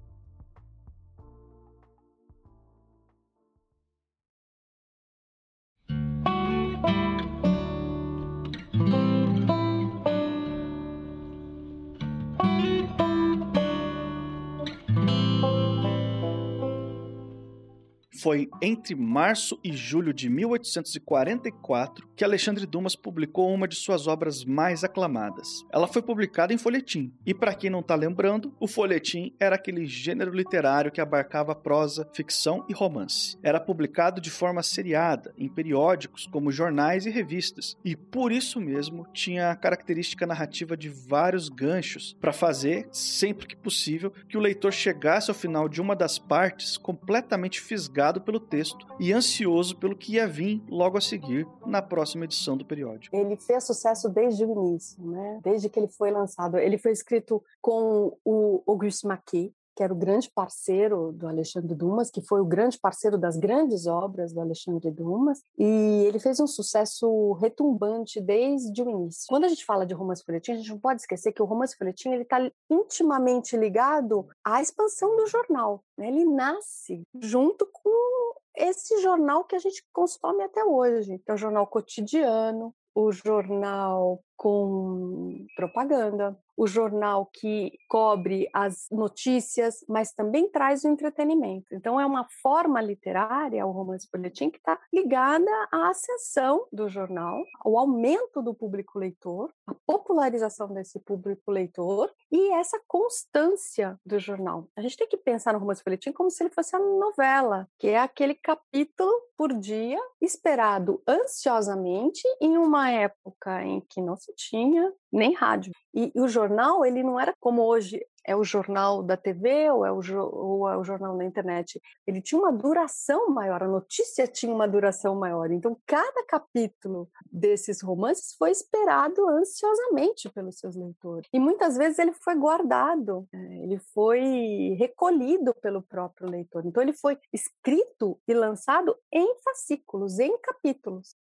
Foi 18.24 18.50
entre 18.62 18.96
março 18.96 19.60
e 19.62 19.74
julho 19.74 20.13
de 20.13 20.30
1844 20.30 22.08
que 22.15 22.24
Alexandre 22.24 22.65
Dumas 22.65 22.96
publicou 22.96 23.51
uma 23.53 23.67
de 23.67 23.75
suas 23.75 24.08
obras 24.08 24.46
mais 24.46 24.84
aclamadas. 24.84 25.65
Ela 25.72 25.88
foi 25.88 26.01
publicada 26.01 26.53
em 26.53 26.58
folhetim, 26.58 27.12
e 27.25 27.34
para 27.34 27.53
quem 27.53 27.70
não 27.70 27.79
está 27.79 27.96
lembrando, 27.96 28.53
o 28.60 28.67
folhetim 28.67 29.34
era 29.39 29.55
aquele 29.55 29.86
gênero 29.86 30.32
literário 30.32 30.91
que 30.91 31.01
abarcava 31.01 31.55
prosa, 31.55 32.08
ficção 32.13 32.65
e 32.70 32.74
romance. 32.74 33.38
Era 33.41 33.60
publicado 33.60 34.22
de 34.22 34.29
forma 34.29 34.62
seriada 34.62 35.34
em 35.38 35.50
periódicos 35.50 36.27
como 36.27 36.51
jornais 36.51 37.05
e 37.05 37.10
revistas, 37.10 37.75
e 37.84 37.96
por 37.96 38.32
isso 38.32 38.60
mesmo 38.60 39.08
tinha 39.12 39.50
a 39.50 39.55
característica 39.55 40.27
narrativa 40.27 40.77
de 40.77 40.89
vários 40.89 41.50
ganchos 41.50 42.15
para 42.22 42.34
fazer, 42.34 42.88
sempre 42.91 43.48
que 43.48 43.55
possível, 43.55 44.12
que 44.29 44.38
o 44.38 44.41
leitor 44.41 44.72
chegasse 44.72 45.32
ao 45.32 45.36
final 45.36 45.67
de 45.67 45.82
uma 45.82 45.96
das 45.96 46.20
partes 46.20 46.77
completamente 46.77 47.60
fisgado 47.60 48.22
pelo 48.22 48.39
texto 48.39 48.86
e 49.00 49.12
ansioso 49.12 49.75
pelo 49.77 49.96
que 49.96 50.13
ia 50.13 50.27
vir 50.27 50.62
logo 50.70 50.98
a 50.98 51.01
seguir 51.01 51.48
na 51.65 51.82
próxima 51.82 52.02
edição 52.25 52.57
do 52.57 52.65
periódico. 52.65 53.15
Ele 53.15 53.36
fez 53.36 53.63
sucesso 53.63 54.10
desde 54.10 54.45
o 54.45 54.51
início, 54.51 55.03
né? 55.03 55.39
Desde 55.43 55.69
que 55.69 55.79
ele 55.79 55.88
foi 55.88 56.12
lançado. 56.12 56.57
Ele 56.57 56.77
foi 56.77 56.91
escrito 56.91 57.43
com 57.62 58.17
o 58.24 58.63
Auguste 58.67 59.07
Maquet, 59.07 59.53
que 59.75 59.84
era 59.84 59.94
o 59.94 59.98
grande 59.98 60.30
parceiro 60.30 61.12
do 61.12 61.27
Alexandre 61.27 61.74
Dumas, 61.75 62.12
que 62.12 62.22
foi 62.22 62.42
o 62.42 62.46
grande 62.46 62.77
parceiro 62.80 63.18
das 63.18 63.38
grandes 63.38 63.88
obras 63.88 64.34
do 64.34 64.42
Alexandre 64.42 64.92
Dumas, 64.92 65.42
e 65.58 66.06
ele 66.08 66.20
fez 66.20 66.39
um 66.39 66.48
sucesso 66.48 67.34
retumbante 67.34 68.22
desde 68.22 68.82
o 68.82 68.89
início. 68.89 69.25
Quando 69.27 69.46
a 69.46 69.50
gente 69.50 69.65
fala 69.65 69.86
de 69.86 69.94
romance 69.94 70.24
folhetim, 70.24 70.53
a 70.53 70.58
gente 70.58 70.70
não 70.70 70.80
pode 70.80 71.01
esquecer 71.01 71.32
que 71.32 71.42
o 71.42 71.46
romance 71.46 71.75
folhetim 71.77 72.13
está 72.13 72.39
intimamente 72.70 73.58
ligado 73.58 74.27
à 74.44 74.62
expansão 74.62 75.15
do 75.15 75.27
jornal. 75.27 75.84
Né? 75.98 76.08
Ele 76.08 76.25
nasce 76.25 77.03
junto 77.20 77.68
com 77.72 78.34
esse 78.56 79.01
jornal 79.01 79.44
que 79.44 79.56
a 79.56 79.60
gente 79.60 79.84
consome 79.92 80.44
até 80.44 80.63
hoje, 80.63 81.22
é 81.27 81.34
o 81.34 81.38
jornal 81.38 81.65
cotidiano, 81.65 82.74
o 82.96 83.12
jornal 83.12 84.24
com 84.43 85.47
propaganda, 85.55 86.38
o 86.57 86.67
jornal 86.67 87.29
que 87.31 87.71
cobre 87.88 88.50
as 88.53 88.88
notícias, 88.91 89.85
mas 89.88 90.12
também 90.12 90.50
traz 90.51 90.83
o 90.83 90.89
entretenimento. 90.89 91.73
Então, 91.73 92.00
é 92.00 92.05
uma 92.05 92.27
forma 92.41 92.81
literária, 92.81 93.65
o 93.65 93.71
romance 93.71 94.07
boletim, 94.12 94.50
que 94.50 94.57
está 94.57 94.77
ligada 94.93 95.50
à 95.71 95.89
ascensão 95.89 96.67
do 96.73 96.89
jornal, 96.89 97.41
ao 97.62 97.77
aumento 97.77 98.41
do 98.41 98.53
público 98.53 99.00
leitor, 99.00 99.50
à 99.65 99.73
popularização 99.88 100.73
desse 100.73 101.00
público 101.00 101.50
leitor 101.50 102.12
e 102.29 102.51
essa 102.51 102.79
constância 102.85 103.97
do 104.05 104.19
jornal. 104.19 104.67
A 104.75 104.81
gente 104.81 104.97
tem 104.97 105.07
que 105.07 105.17
pensar 105.17 105.53
no 105.53 105.59
romance 105.59 105.83
boletim 105.83 106.12
como 106.12 106.29
se 106.29 106.43
ele 106.43 106.53
fosse 106.53 106.75
a 106.75 106.79
novela, 106.79 107.67
que 107.79 107.88
é 107.88 107.97
aquele 107.97 108.35
capítulo 108.35 109.12
por 109.38 109.53
dia 109.53 110.00
esperado 110.21 111.01
ansiosamente 111.07 112.21
em 112.41 112.57
uma 112.57 112.91
época 112.91 113.63
em 113.63 113.81
que 113.81 114.01
não 114.01 114.15
se 114.15 114.32
tinha 114.35 114.91
nem 115.11 115.33
rádio. 115.33 115.71
E, 115.93 116.11
e, 116.15 116.21
o 116.21 116.27
jornal, 116.27 116.85
ele 116.85 117.03
não 117.03 117.19
era 117.19 117.33
como 117.39 117.61
hoje 117.61 117.99
é 118.25 118.35
o 118.35 118.43
jornal 118.43 119.03
da 119.03 119.17
TV 119.17 119.69
ou 119.69 119.85
é 119.85 119.91
o, 119.91 120.01
ou 120.17 120.69
é 120.69 120.77
o 120.77 120.83
jornal 120.83 121.15
na 121.15 121.25
internet. 121.25 121.79
Ele 122.07 122.21
tinha 122.21 122.39
uma 122.39 122.51
duração 122.51 123.29
maior, 123.29 123.61
a 123.61 123.67
notícia 123.67 124.25
tinha 124.25 124.53
uma 124.53 124.67
duração 124.67 125.15
maior. 125.15 125.51
Então, 125.51 125.77
cada 125.85 126.25
capítulo 126.25 127.09
desses 127.29 127.81
romances 127.81 128.33
foi 128.37 128.51
esperado 128.51 129.27
ansiosamente 129.27 130.29
pelos 130.29 130.57
seus 130.57 130.75
leitores. 130.75 131.27
E 131.33 131.39
muitas 131.39 131.77
vezes 131.77 131.99
ele 131.99 132.13
foi 132.13 132.35
guardado, 132.35 133.27
é, 133.33 133.37
ele 133.63 133.77
foi 133.93 134.75
recolhido 134.79 135.53
pelo 135.55 135.81
próprio 135.81 136.29
leitor. 136.29 136.65
Então, 136.65 136.81
ele 136.81 136.93
foi 136.93 137.17
escrito 137.33 138.19
e 138.27 138.33
lançado 138.33 138.95
em 139.11 139.35
fascículos, 139.43 140.19
em 140.19 140.37
capítulos 140.39 141.15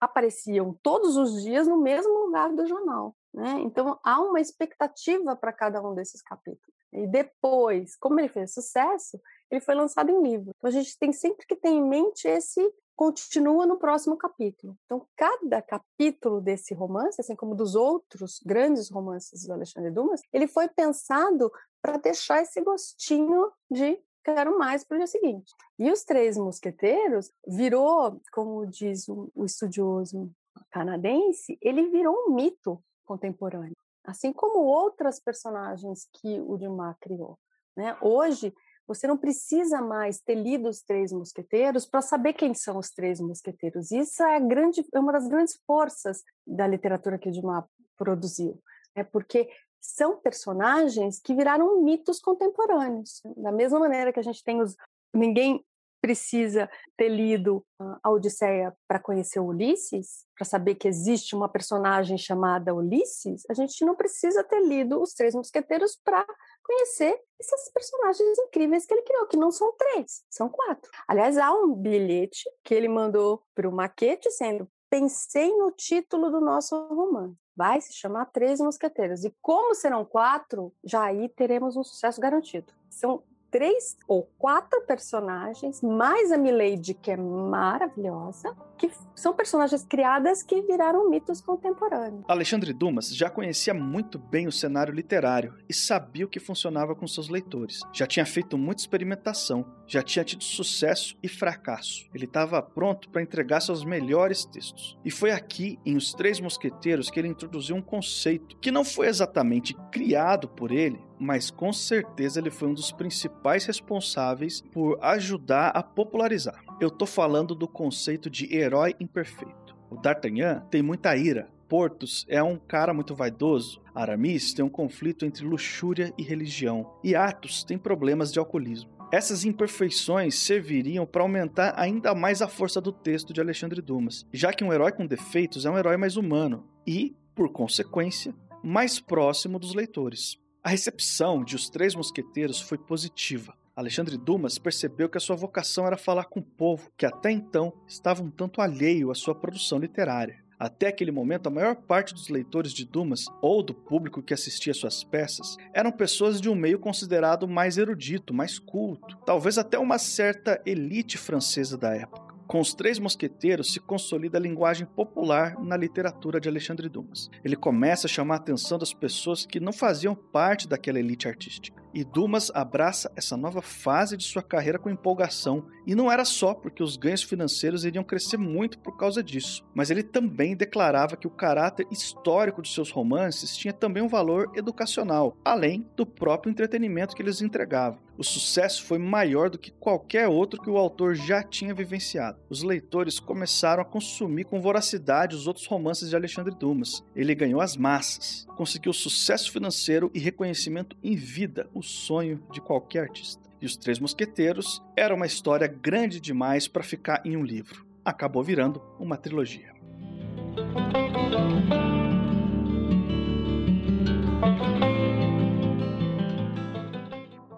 apareciam 0.00 0.76
todos 0.82 1.16
os 1.16 1.42
dias 1.42 1.66
no 1.66 1.76
mesmo 1.76 2.26
lugar 2.26 2.52
do 2.52 2.66
jornal. 2.66 3.14
Né? 3.32 3.60
Então 3.60 3.98
há 4.02 4.20
uma 4.20 4.40
expectativa 4.40 5.36
para 5.36 5.52
cada 5.52 5.80
um 5.82 5.94
desses 5.94 6.22
capítulos. 6.22 6.74
E 6.92 7.06
depois, 7.06 7.94
como 7.96 8.18
ele 8.18 8.28
fez 8.28 8.52
sucesso, 8.52 9.20
ele 9.50 9.60
foi 9.60 9.74
lançado 9.74 10.10
em 10.10 10.22
livro. 10.22 10.52
Então 10.56 10.68
a 10.68 10.72
gente 10.72 10.98
tem 10.98 11.12
sempre 11.12 11.46
que 11.46 11.54
ter 11.54 11.68
em 11.68 11.82
mente 11.82 12.26
esse 12.26 12.60
continua 12.96 13.64
no 13.64 13.78
próximo 13.78 14.16
capítulo. 14.16 14.76
Então 14.84 15.06
cada 15.16 15.62
capítulo 15.62 16.40
desse 16.40 16.74
romance, 16.74 17.20
assim 17.20 17.36
como 17.36 17.54
dos 17.54 17.74
outros 17.74 18.40
grandes 18.44 18.90
romances 18.90 19.46
do 19.46 19.52
Alexandre 19.52 19.90
Dumas, 19.90 20.20
ele 20.32 20.46
foi 20.46 20.68
pensado 20.68 21.50
para 21.80 21.96
deixar 21.96 22.42
esse 22.42 22.60
gostinho 22.60 23.50
de 23.70 23.98
quero 24.24 24.58
mais 24.58 24.84
para 24.84 24.96
o 24.96 24.98
dia 24.98 25.06
seguinte. 25.06 25.54
E 25.78 25.90
os 25.90 26.04
Três 26.04 26.36
Mosqueteiros 26.36 27.30
virou, 27.46 28.20
como 28.32 28.66
diz 28.66 29.08
o, 29.08 29.30
o 29.34 29.44
estudioso 29.44 30.30
canadense, 30.70 31.58
ele 31.60 31.88
virou 31.88 32.14
um 32.14 32.34
mito 32.34 32.82
contemporâneo, 33.04 33.76
assim 34.04 34.32
como 34.32 34.60
outras 34.60 35.20
personagens 35.20 36.08
que 36.14 36.40
o 36.40 36.56
Dumas 36.56 36.96
criou. 37.00 37.38
Né? 37.76 37.96
Hoje, 38.00 38.54
você 38.86 39.06
não 39.06 39.16
precisa 39.16 39.80
mais 39.80 40.20
ter 40.20 40.34
lido 40.34 40.68
os 40.68 40.82
Três 40.82 41.12
Mosqueteiros 41.12 41.86
para 41.86 42.02
saber 42.02 42.32
quem 42.32 42.54
são 42.54 42.76
os 42.76 42.90
Três 42.90 43.20
Mosqueteiros. 43.20 43.90
Isso 43.92 44.22
é, 44.22 44.40
grande, 44.40 44.84
é 44.92 44.98
uma 44.98 45.12
das 45.12 45.28
grandes 45.28 45.60
forças 45.64 46.22
da 46.46 46.66
literatura 46.66 47.18
que 47.18 47.28
o 47.28 47.32
Dumas 47.32 47.64
produziu. 47.96 48.60
É 48.94 49.04
porque 49.04 49.48
são 49.80 50.16
personagens 50.18 51.20
que 51.20 51.34
viraram 51.34 51.82
mitos 51.82 52.20
contemporâneos. 52.20 53.22
Da 53.36 53.50
mesma 53.50 53.78
maneira 53.78 54.12
que 54.12 54.20
a 54.20 54.22
gente 54.22 54.44
tem 54.44 54.60
os. 54.60 54.76
Ninguém 55.12 55.64
precisa 56.00 56.68
ter 56.96 57.08
lido 57.08 57.64
a 58.02 58.10
Odisseia 58.10 58.74
para 58.88 58.98
conhecer 58.98 59.38
Ulisses, 59.38 60.24
para 60.36 60.46
saber 60.46 60.74
que 60.74 60.88
existe 60.88 61.34
uma 61.34 61.48
personagem 61.48 62.16
chamada 62.16 62.74
Ulisses, 62.74 63.42
a 63.50 63.54
gente 63.54 63.84
não 63.84 63.94
precisa 63.94 64.42
ter 64.42 64.60
lido 64.60 65.00
Os 65.00 65.12
Três 65.12 65.34
Mosqueteiros 65.34 65.98
para 66.02 66.26
conhecer 66.64 67.20
esses 67.38 67.70
personagens 67.72 68.38
incríveis 68.38 68.86
que 68.86 68.94
ele 68.94 69.02
criou, 69.02 69.26
que 69.26 69.36
não 69.36 69.50
são 69.50 69.74
três, 69.76 70.22
são 70.30 70.48
quatro. 70.48 70.90
Aliás, 71.06 71.36
há 71.36 71.52
um 71.52 71.74
bilhete 71.74 72.48
que 72.64 72.74
ele 72.74 72.88
mandou 72.88 73.42
para 73.54 73.68
o 73.68 73.72
Maquete, 73.72 74.30
sendo 74.30 74.66
pensei 74.88 75.56
no 75.56 75.70
título 75.70 76.30
do 76.30 76.40
nosso 76.40 76.74
romance. 76.88 77.36
Vai 77.60 77.78
se 77.82 77.92
chamar 77.92 78.24
Três 78.24 78.58
Mosqueteiros. 78.58 79.22
E 79.22 79.34
como 79.42 79.74
serão 79.74 80.02
quatro, 80.02 80.72
já 80.82 81.02
aí 81.02 81.28
teremos 81.28 81.76
um 81.76 81.84
sucesso 81.84 82.18
garantido. 82.18 82.72
São 82.88 83.22
três 83.50 83.96
ou 84.06 84.30
quatro 84.38 84.82
personagens, 84.86 85.82
mais 85.82 86.30
a 86.30 86.38
Milady, 86.38 86.94
que 86.94 87.10
é 87.10 87.16
maravilhosa, 87.16 88.56
que 88.78 88.90
são 89.14 89.34
personagens 89.34 89.84
criadas 89.84 90.42
que 90.42 90.62
viraram 90.62 91.10
mitos 91.10 91.40
contemporâneos. 91.40 92.24
Alexandre 92.26 92.72
Dumas 92.72 93.14
já 93.14 93.28
conhecia 93.28 93.74
muito 93.74 94.18
bem 94.18 94.46
o 94.46 94.52
cenário 94.52 94.94
literário 94.94 95.54
e 95.68 95.74
sabia 95.74 96.24
o 96.24 96.28
que 96.28 96.40
funcionava 96.40 96.94
com 96.94 97.06
seus 97.06 97.28
leitores. 97.28 97.80
Já 97.92 98.06
tinha 98.06 98.24
feito 98.24 98.56
muita 98.56 98.80
experimentação, 98.80 99.66
já 99.86 100.02
tinha 100.02 100.24
tido 100.24 100.42
sucesso 100.42 101.16
e 101.22 101.28
fracasso. 101.28 102.08
Ele 102.14 102.24
estava 102.24 102.62
pronto 102.62 103.10
para 103.10 103.20
entregar 103.20 103.60
seus 103.60 103.84
melhores 103.84 104.44
textos. 104.44 104.96
E 105.04 105.10
foi 105.10 105.30
aqui, 105.30 105.78
em 105.84 105.96
Os 105.96 106.14
Três 106.14 106.40
Mosqueteiros, 106.40 107.10
que 107.10 107.18
ele 107.18 107.28
introduziu 107.28 107.76
um 107.76 107.82
conceito 107.82 108.56
que 108.56 108.70
não 108.70 108.84
foi 108.84 109.08
exatamente 109.08 109.74
criado 109.90 110.48
por 110.48 110.70
ele, 110.70 111.09
mas 111.20 111.50
com 111.50 111.72
certeza 111.72 112.40
ele 112.40 112.50
foi 112.50 112.68
um 112.68 112.74
dos 112.74 112.90
principais 112.90 113.66
responsáveis 113.66 114.62
por 114.72 114.98
ajudar 115.02 115.68
a 115.68 115.82
popularizar. 115.82 116.64
Eu 116.80 116.90
tô 116.90 117.04
falando 117.04 117.54
do 117.54 117.68
conceito 117.68 118.30
de 118.30 118.52
herói 118.56 118.96
imperfeito. 118.98 119.76
O 119.90 119.96
D'Artagnan 119.96 120.60
tem 120.70 120.82
muita 120.82 121.14
ira. 121.14 121.50
Portos 121.68 122.24
é 122.28 122.42
um 122.42 122.56
cara 122.56 122.94
muito 122.94 123.14
vaidoso. 123.14 123.80
Aramis 123.94 124.54
tem 124.54 124.64
um 124.64 124.68
conflito 124.68 125.26
entre 125.26 125.44
luxúria 125.44 126.12
e 126.16 126.22
religião. 126.22 126.90
E 127.04 127.14
Athos 127.14 127.62
tem 127.62 127.76
problemas 127.76 128.32
de 128.32 128.38
alcoolismo. 128.38 128.90
Essas 129.12 129.44
imperfeições 129.44 130.36
serviriam 130.36 131.04
para 131.04 131.22
aumentar 131.22 131.74
ainda 131.76 132.14
mais 132.14 132.40
a 132.40 132.48
força 132.48 132.80
do 132.80 132.92
texto 132.92 133.32
de 133.32 133.40
Alexandre 133.40 133.82
Dumas, 133.82 134.24
já 134.32 134.52
que 134.52 134.62
um 134.62 134.72
herói 134.72 134.92
com 134.92 135.04
defeitos 135.04 135.66
é 135.66 135.70
um 135.70 135.76
herói 135.76 135.96
mais 135.96 136.16
humano 136.16 136.64
e, 136.86 137.16
por 137.34 137.50
consequência, 137.50 138.32
mais 138.62 139.00
próximo 139.00 139.58
dos 139.58 139.74
leitores. 139.74 140.38
A 140.62 140.68
recepção 140.68 141.42
de 141.42 141.56
Os 141.56 141.70
Três 141.70 141.94
Mosqueteiros 141.94 142.60
foi 142.60 142.76
positiva. 142.76 143.54
Alexandre 143.74 144.18
Dumas 144.18 144.58
percebeu 144.58 145.08
que 145.08 145.16
a 145.16 145.20
sua 145.20 145.34
vocação 145.34 145.86
era 145.86 145.96
falar 145.96 146.24
com 146.24 146.40
o 146.40 146.42
povo, 146.44 146.90
que 146.98 147.06
até 147.06 147.30
então 147.30 147.72
estava 147.88 148.22
um 148.22 148.30
tanto 148.30 148.60
alheio 148.60 149.10
à 149.10 149.14
sua 149.14 149.34
produção 149.34 149.78
literária. 149.78 150.44
Até 150.58 150.88
aquele 150.88 151.10
momento, 151.10 151.46
a 151.46 151.50
maior 151.50 151.74
parte 151.74 152.12
dos 152.12 152.28
leitores 152.28 152.74
de 152.74 152.84
Dumas, 152.84 153.24
ou 153.40 153.62
do 153.62 153.72
público 153.72 154.22
que 154.22 154.34
assistia 154.34 154.74
suas 154.74 155.02
peças, 155.02 155.56
eram 155.72 155.90
pessoas 155.90 156.38
de 156.38 156.50
um 156.50 156.54
meio 156.54 156.78
considerado 156.78 157.48
mais 157.48 157.78
erudito, 157.78 158.34
mais 158.34 158.58
culto, 158.58 159.16
talvez 159.24 159.56
até 159.56 159.78
uma 159.78 159.98
certa 159.98 160.60
elite 160.66 161.16
francesa 161.16 161.78
da 161.78 161.96
época. 161.96 162.29
Com 162.50 162.58
os 162.58 162.74
Três 162.74 162.98
Mosqueteiros 162.98 163.72
se 163.72 163.78
consolida 163.78 164.36
a 164.36 164.40
linguagem 164.40 164.84
popular 164.84 165.54
na 165.62 165.76
literatura 165.76 166.40
de 166.40 166.48
Alexandre 166.48 166.88
Dumas. 166.88 167.30
Ele 167.44 167.54
começa 167.54 168.08
a 168.08 168.10
chamar 168.10 168.34
a 168.34 168.36
atenção 168.38 168.76
das 168.76 168.92
pessoas 168.92 169.46
que 169.46 169.60
não 169.60 169.72
faziam 169.72 170.16
parte 170.16 170.66
daquela 170.66 170.98
elite 170.98 171.28
artística. 171.28 171.80
E 171.92 172.04
Dumas 172.04 172.50
abraça 172.54 173.10
essa 173.16 173.36
nova 173.36 173.60
fase 173.60 174.16
de 174.16 174.24
sua 174.24 174.42
carreira 174.42 174.78
com 174.78 174.90
empolgação, 174.90 175.64
e 175.86 175.94
não 175.94 176.10
era 176.10 176.24
só 176.24 176.54
porque 176.54 176.82
os 176.82 176.96
ganhos 176.96 177.22
financeiros 177.22 177.84
iriam 177.84 178.04
crescer 178.04 178.36
muito 178.36 178.78
por 178.78 178.96
causa 178.96 179.22
disso, 179.22 179.64
mas 179.74 179.90
ele 179.90 180.02
também 180.02 180.54
declarava 180.54 181.16
que 181.16 181.26
o 181.26 181.30
caráter 181.30 181.86
histórico 181.90 182.62
de 182.62 182.68
seus 182.68 182.90
romances 182.90 183.56
tinha 183.56 183.72
também 183.72 184.02
um 184.02 184.08
valor 184.08 184.50
educacional, 184.54 185.36
além 185.44 185.86
do 185.96 186.06
próprio 186.06 186.50
entretenimento 186.50 187.14
que 187.16 187.22
eles 187.22 187.42
entregavam. 187.42 187.98
O 188.20 188.22
sucesso 188.22 188.84
foi 188.84 188.98
maior 188.98 189.48
do 189.48 189.56
que 189.58 189.70
qualquer 189.70 190.28
outro 190.28 190.60
que 190.60 190.68
o 190.68 190.76
autor 190.76 191.14
já 191.14 191.42
tinha 191.42 191.72
vivenciado. 191.72 192.38
Os 192.50 192.62
leitores 192.62 193.18
começaram 193.18 193.80
a 193.80 193.84
consumir 193.84 194.44
com 194.44 194.60
voracidade 194.60 195.34
os 195.34 195.46
outros 195.46 195.66
romances 195.66 196.10
de 196.10 196.16
Alexandre 196.16 196.54
Dumas. 196.54 197.02
Ele 197.16 197.34
ganhou 197.34 197.62
as 197.62 197.78
massas, 197.78 198.46
conseguiu 198.58 198.92
sucesso 198.92 199.50
financeiro 199.50 200.10
e 200.12 200.18
reconhecimento 200.18 200.94
em 201.02 201.16
vida, 201.16 201.70
o 201.80 201.82
sonho 201.82 202.42
de 202.52 202.60
qualquer 202.60 203.00
artista. 203.04 203.42
E 203.60 203.66
Os 203.66 203.76
Três 203.76 203.98
Mosqueteiros 203.98 204.82
era 204.94 205.14
uma 205.14 205.26
história 205.26 205.66
grande 205.66 206.20
demais 206.20 206.68
para 206.68 206.82
ficar 206.82 207.22
em 207.24 207.36
um 207.36 207.42
livro. 207.42 207.86
Acabou 208.04 208.42
virando 208.42 208.80
uma 208.98 209.16
trilogia. 209.16 209.72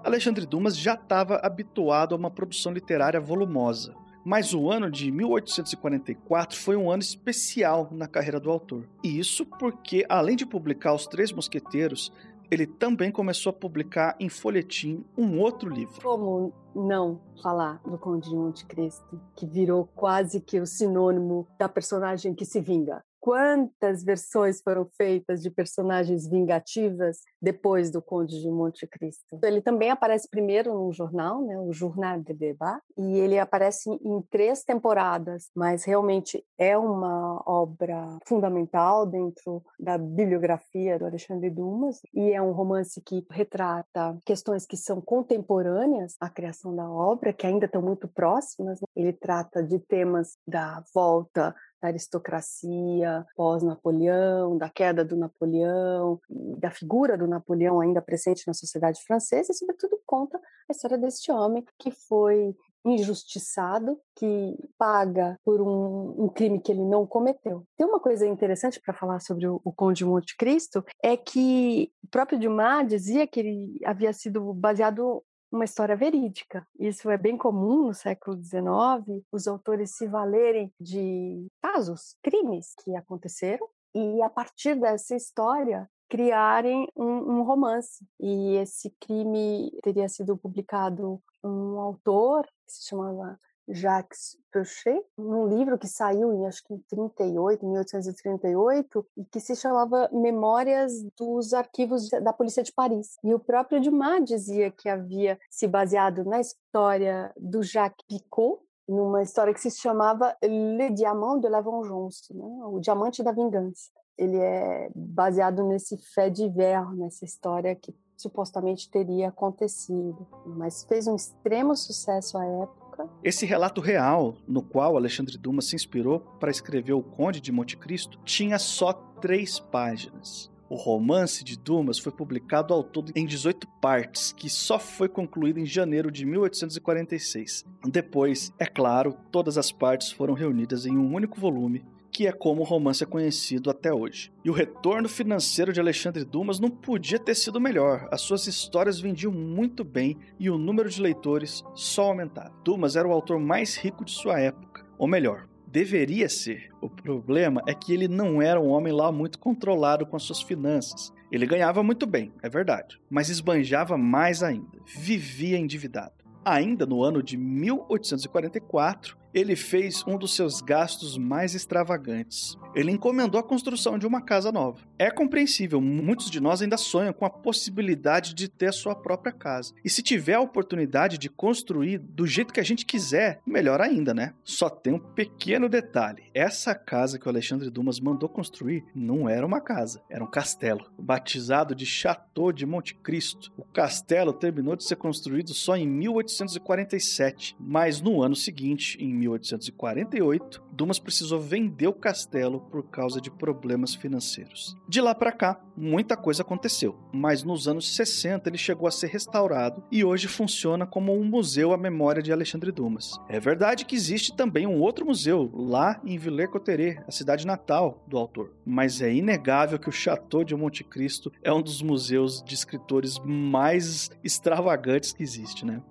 Alexandre 0.04 0.46
Dumas 0.46 0.76
já 0.76 0.94
estava 0.94 1.40
habituado 1.42 2.14
a 2.14 2.18
uma 2.18 2.30
produção 2.30 2.72
literária 2.72 3.20
volumosa, 3.20 3.94
mas 4.24 4.54
o 4.54 4.70
ano 4.70 4.90
de 4.90 5.10
1844 5.10 6.58
foi 6.58 6.76
um 6.76 6.90
ano 6.90 7.02
especial 7.02 7.88
na 7.90 8.06
carreira 8.06 8.38
do 8.38 8.50
autor. 8.50 8.88
E 9.02 9.18
isso 9.18 9.44
porque, 9.44 10.04
além 10.08 10.36
de 10.36 10.46
publicar 10.46 10.94
Os 10.94 11.06
Três 11.06 11.32
Mosqueteiros, 11.32 12.12
ele 12.52 12.66
também 12.66 13.10
começou 13.10 13.48
a 13.48 13.54
publicar 13.54 14.14
em 14.20 14.28
folhetim 14.28 15.02
um 15.16 15.40
outro 15.40 15.70
livro. 15.70 16.02
Como 16.02 16.52
não 16.74 17.18
falar 17.42 17.80
do 17.82 17.96
Conde 17.96 18.28
de 18.28 18.36
Monte 18.36 18.66
Cristo, 18.66 19.18
que 19.34 19.46
virou 19.46 19.88
quase 19.94 20.38
que 20.38 20.60
o 20.60 20.66
sinônimo 20.66 21.48
da 21.58 21.66
personagem 21.66 22.34
que 22.34 22.44
se 22.44 22.60
vinga? 22.60 23.02
Quantas 23.22 24.02
versões 24.02 24.60
foram 24.60 24.84
feitas 24.96 25.40
de 25.40 25.48
personagens 25.48 26.26
vingativas 26.28 27.20
depois 27.40 27.88
do 27.88 28.02
Conde 28.02 28.40
de 28.40 28.50
Monte 28.50 28.84
Cristo. 28.84 29.38
Ele 29.44 29.62
também 29.62 29.90
aparece 29.90 30.28
primeiro 30.28 30.74
num 30.74 30.92
jornal, 30.92 31.40
né, 31.40 31.56
o 31.56 31.72
Journal 31.72 32.18
de 32.20 32.34
Débat, 32.34 32.82
e 32.98 33.20
ele 33.20 33.38
aparece 33.38 33.88
em 33.88 34.22
três 34.28 34.64
temporadas, 34.64 35.48
mas 35.54 35.84
realmente 35.84 36.44
é 36.58 36.76
uma 36.76 37.40
obra 37.46 38.18
fundamental 38.26 39.06
dentro 39.06 39.62
da 39.78 39.96
bibliografia 39.96 40.98
do 40.98 41.06
Alexandre 41.06 41.48
Dumas 41.48 42.00
e 42.12 42.32
é 42.32 42.42
um 42.42 42.50
romance 42.50 43.00
que 43.00 43.24
retrata 43.30 44.18
questões 44.26 44.66
que 44.66 44.76
são 44.76 45.00
contemporâneas 45.00 46.16
à 46.20 46.28
criação 46.28 46.74
da 46.74 46.90
obra, 46.90 47.32
que 47.32 47.46
ainda 47.46 47.66
estão 47.66 47.82
muito 47.82 48.08
próximas. 48.08 48.80
Né. 48.80 48.86
Ele 48.96 49.12
trata 49.12 49.62
de 49.62 49.78
temas 49.78 50.36
da 50.44 50.82
volta 50.92 51.54
da 51.82 51.88
aristocracia 51.88 53.26
pós-Napoleão, 53.34 54.56
da 54.56 54.70
queda 54.70 55.04
do 55.04 55.16
Napoleão, 55.16 56.20
da 56.30 56.70
figura 56.70 57.18
do 57.18 57.26
Napoleão 57.26 57.80
ainda 57.80 58.00
presente 58.00 58.46
na 58.46 58.54
sociedade 58.54 59.02
francesa, 59.04 59.50
e, 59.50 59.54
sobretudo, 59.54 59.98
conta 60.06 60.38
a 60.38 60.72
história 60.72 60.96
deste 60.96 61.32
homem 61.32 61.64
que 61.78 61.90
foi 61.90 62.54
injustiçado, 62.84 63.98
que 64.16 64.56
paga 64.76 65.38
por 65.44 65.60
um, 65.60 66.24
um, 66.24 66.28
crime 66.28 66.60
que 66.60 66.72
ele 66.72 66.84
não 66.84 67.06
cometeu. 67.06 67.64
Tem 67.76 67.86
uma 67.86 68.00
coisa 68.00 68.26
interessante 68.26 68.80
para 68.80 68.94
falar 68.94 69.20
sobre 69.20 69.46
o, 69.46 69.60
o, 69.64 69.72
Conde 69.72 69.98
de 69.98 70.04
Monte 70.04 70.36
Cristo, 70.36 70.84
é 71.02 71.16
que 71.16 71.92
o 72.02 72.08
próprio 72.08 72.38
Dumas 72.38 72.88
dizia 72.88 73.26
que 73.26 73.38
ele 73.38 73.80
havia 73.84 74.12
sido 74.12 74.52
baseado 74.52 75.22
uma 75.52 75.64
história 75.64 75.94
verídica. 75.94 76.66
Isso 76.80 77.10
é 77.10 77.18
bem 77.18 77.36
comum 77.36 77.86
no 77.86 77.94
século 77.94 78.42
XIX, 78.42 79.22
os 79.30 79.46
autores 79.46 79.94
se 79.96 80.06
valerem 80.06 80.72
de 80.80 81.46
casos, 81.60 82.16
crimes 82.22 82.74
que 82.82 82.96
aconteceram, 82.96 83.68
e 83.94 84.22
a 84.22 84.30
partir 84.30 84.74
dessa 84.74 85.14
história 85.14 85.88
criarem 86.08 86.88
um, 86.96 87.38
um 87.38 87.42
romance. 87.42 88.06
E 88.18 88.56
esse 88.56 88.90
crime 89.00 89.70
teria 89.82 90.08
sido 90.08 90.36
publicado 90.36 91.22
um 91.44 91.78
autor 91.78 92.44
que 92.66 92.72
se 92.72 92.88
chamava 92.88 93.38
Jacques 93.72 94.36
Peuchet, 94.52 95.02
num 95.16 95.46
livro 95.46 95.78
que 95.78 95.88
saiu 95.88 96.32
em 96.32 96.46
acho 96.46 96.62
que 96.64 96.74
em 96.74 96.78
38, 96.90 97.66
1838, 97.66 99.06
e 99.16 99.24
que 99.24 99.40
se 99.40 99.56
chamava 99.56 100.10
Memórias 100.12 100.92
dos 101.16 101.54
Arquivos 101.54 102.08
da 102.10 102.32
Polícia 102.32 102.62
de 102.62 102.72
Paris. 102.72 103.16
E 103.24 103.32
o 103.34 103.40
próprio 103.40 103.80
Dumas 103.80 104.24
dizia 104.24 104.70
que 104.70 104.88
havia 104.88 105.38
se 105.50 105.66
baseado 105.66 106.24
na 106.24 106.40
história 106.40 107.32
do 107.36 107.62
Jacques 107.62 108.04
Picot, 108.06 108.60
numa 108.86 109.22
história 109.22 109.54
que 109.54 109.60
se 109.60 109.70
chamava 109.70 110.36
Le 110.42 110.90
Diamant 110.90 111.40
de 111.40 111.48
la 111.48 111.60
Vengeance, 111.60 112.34
né? 112.34 112.44
o 112.66 112.78
Diamante 112.78 113.22
da 113.22 113.32
Vingança. 113.32 113.90
Ele 114.18 114.36
é 114.36 114.90
baseado 114.94 115.64
nesse 115.64 115.96
fait 115.96 116.30
divers, 116.30 116.94
nessa 116.98 117.24
história 117.24 117.74
que 117.74 117.94
supostamente 118.18 118.90
teria 118.90 119.28
acontecido, 119.28 120.28
mas 120.44 120.84
fez 120.84 121.06
um 121.06 121.16
extremo 121.16 121.74
sucesso 121.74 122.36
à 122.36 122.44
época 122.44 122.81
época. 122.92 123.08
Esse 123.24 123.46
relato 123.46 123.80
real, 123.80 124.36
no 124.46 124.62
qual 124.62 124.96
Alexandre 124.96 125.38
Dumas 125.38 125.66
se 125.66 125.76
inspirou 125.76 126.20
para 126.38 126.50
escrever 126.50 126.92
O 126.92 127.02
Conde 127.02 127.40
de 127.40 127.50
Monte 127.50 127.76
Cristo, 127.76 128.18
tinha 128.24 128.58
só 128.58 128.92
três 128.92 129.58
páginas. 129.58 130.50
O 130.68 130.74
romance 130.74 131.44
de 131.44 131.58
Dumas 131.58 131.98
foi 131.98 132.10
publicado 132.10 132.72
ao 132.72 132.82
todo 132.82 133.12
em 133.14 133.26
18 133.26 133.68
partes, 133.80 134.32
que 134.32 134.48
só 134.48 134.78
foi 134.78 135.06
concluído 135.06 135.58
em 135.58 135.66
janeiro 135.66 136.10
de 136.10 136.24
1846. 136.24 137.66
Depois, 137.86 138.50
é 138.58 138.64
claro, 138.64 139.14
todas 139.30 139.58
as 139.58 139.70
partes 139.70 140.10
foram 140.10 140.32
reunidas 140.32 140.86
em 140.86 140.96
um 140.96 141.14
único 141.14 141.38
volume 141.38 141.84
que 142.12 142.26
é 142.26 142.32
como 142.32 142.60
o 142.60 142.64
romance 142.64 143.02
é 143.02 143.06
conhecido 143.06 143.70
até 143.70 143.92
hoje. 143.92 144.30
E 144.44 144.50
o 144.50 144.52
retorno 144.52 145.08
financeiro 145.08 145.72
de 145.72 145.80
Alexandre 145.80 146.24
Dumas 146.24 146.60
não 146.60 146.68
podia 146.68 147.18
ter 147.18 147.34
sido 147.34 147.60
melhor. 147.60 148.06
As 148.12 148.20
suas 148.20 148.46
histórias 148.46 149.00
vendiam 149.00 149.32
muito 149.32 149.82
bem 149.82 150.18
e 150.38 150.50
o 150.50 150.58
número 150.58 150.90
de 150.90 151.00
leitores 151.00 151.64
só 151.74 152.04
aumentava. 152.04 152.52
Dumas 152.62 152.94
era 152.94 153.08
o 153.08 153.12
autor 153.12 153.40
mais 153.40 153.76
rico 153.76 154.04
de 154.04 154.12
sua 154.12 154.38
época, 154.38 154.86
ou 154.98 155.08
melhor, 155.08 155.48
Deveria 155.72 156.28
ser. 156.28 156.68
O 156.82 156.90
problema 156.90 157.62
é 157.66 157.72
que 157.72 157.94
ele 157.94 158.06
não 158.06 158.42
era 158.42 158.60
um 158.60 158.68
homem 158.68 158.92
lá 158.92 159.10
muito 159.10 159.38
controlado 159.38 160.04
com 160.04 160.14
as 160.14 160.22
suas 160.22 160.42
finanças. 160.42 161.10
Ele 161.30 161.46
ganhava 161.46 161.82
muito 161.82 162.06
bem, 162.06 162.30
é 162.42 162.48
verdade, 162.50 163.00
mas 163.08 163.30
esbanjava 163.30 163.96
mais 163.96 164.42
ainda. 164.42 164.78
Vivia 164.84 165.56
endividado. 165.56 166.12
Ainda 166.44 166.84
no 166.84 167.02
ano 167.02 167.22
de 167.22 167.38
1844, 167.38 169.16
ele 169.34 169.56
fez 169.56 170.04
um 170.06 170.16
dos 170.16 170.34
seus 170.34 170.60
gastos 170.60 171.16
mais 171.16 171.54
extravagantes. 171.54 172.56
Ele 172.74 172.90
encomendou 172.90 173.40
a 173.40 173.44
construção 173.44 173.98
de 173.98 174.06
uma 174.06 174.20
casa 174.20 174.50
nova. 174.52 174.80
É 174.98 175.10
compreensível, 175.10 175.80
muitos 175.80 176.30
de 176.30 176.40
nós 176.40 176.62
ainda 176.62 176.76
sonham 176.76 177.12
com 177.12 177.24
a 177.24 177.30
possibilidade 177.30 178.34
de 178.34 178.48
ter 178.48 178.68
a 178.68 178.72
sua 178.72 178.94
própria 178.94 179.32
casa. 179.32 179.74
E 179.84 179.90
se 179.90 180.02
tiver 180.02 180.34
a 180.34 180.40
oportunidade 180.40 181.18
de 181.18 181.28
construir 181.28 181.98
do 181.98 182.26
jeito 182.26 182.52
que 182.52 182.60
a 182.60 182.64
gente 182.64 182.86
quiser, 182.86 183.40
melhor 183.46 183.80
ainda, 183.80 184.14
né? 184.14 184.34
Só 184.44 184.68
tem 184.68 184.92
um 184.92 184.98
pequeno 184.98 185.68
detalhe: 185.68 186.24
essa 186.34 186.74
casa 186.74 187.18
que 187.18 187.26
o 187.26 187.28
Alexandre 187.28 187.70
Dumas 187.70 188.00
mandou 188.00 188.28
construir 188.28 188.84
não 188.94 189.28
era 189.28 189.46
uma 189.46 189.60
casa, 189.60 190.02
era 190.08 190.24
um 190.24 190.30
castelo, 190.30 190.90
batizado 190.98 191.74
de 191.74 191.86
Chateau 191.86 192.52
de 192.52 192.66
Monte 192.66 192.94
Cristo. 192.94 193.52
O 193.56 193.64
castelo 193.64 194.32
terminou 194.32 194.76
de 194.76 194.84
ser 194.84 194.96
construído 194.96 195.52
só 195.54 195.76
em 195.76 195.86
1847, 195.86 197.56
mas 197.58 198.00
no 198.00 198.22
ano 198.22 198.36
seguinte, 198.36 198.96
em 199.02 199.12
1848, 199.22 200.62
Dumas 200.72 200.98
precisou 200.98 201.40
vender 201.40 201.86
o 201.86 201.92
castelo 201.92 202.60
por 202.60 202.82
causa 202.84 203.20
de 203.20 203.30
problemas 203.30 203.94
financeiros. 203.94 204.76
De 204.88 205.00
lá 205.00 205.14
para 205.14 205.32
cá, 205.32 205.60
muita 205.76 206.16
coisa 206.16 206.42
aconteceu, 206.42 206.96
mas 207.12 207.42
nos 207.42 207.68
anos 207.68 207.94
60 207.94 208.48
ele 208.48 208.58
chegou 208.58 208.86
a 208.86 208.90
ser 208.90 209.08
restaurado 209.08 209.82
e 209.90 210.04
hoje 210.04 210.28
funciona 210.28 210.86
como 210.86 211.14
um 211.14 211.24
museu 211.24 211.72
à 211.72 211.76
memória 211.76 212.22
de 212.22 212.32
Alexandre 212.32 212.72
Dumas. 212.72 213.18
É 213.28 213.38
verdade 213.38 213.84
que 213.84 213.94
existe 213.94 214.34
também 214.34 214.66
um 214.66 214.80
outro 214.80 215.06
museu 215.06 215.50
lá 215.52 216.00
em 216.04 216.18
Villers-Cotterêts, 216.18 217.02
a 217.06 217.10
cidade 217.10 217.46
natal 217.46 218.04
do 218.06 218.18
autor, 218.18 218.52
mas 218.64 219.00
é 219.00 219.12
inegável 219.12 219.78
que 219.78 219.88
o 219.88 219.92
Chateau 219.92 220.44
de 220.44 220.54
Monte 220.54 220.84
Cristo 220.84 221.32
é 221.42 221.52
um 221.52 221.62
dos 221.62 221.82
museus 221.82 222.42
de 222.42 222.54
escritores 222.54 223.18
mais 223.24 224.10
extravagantes 224.24 225.12
que 225.12 225.22
existe, 225.22 225.64
né? 225.64 225.82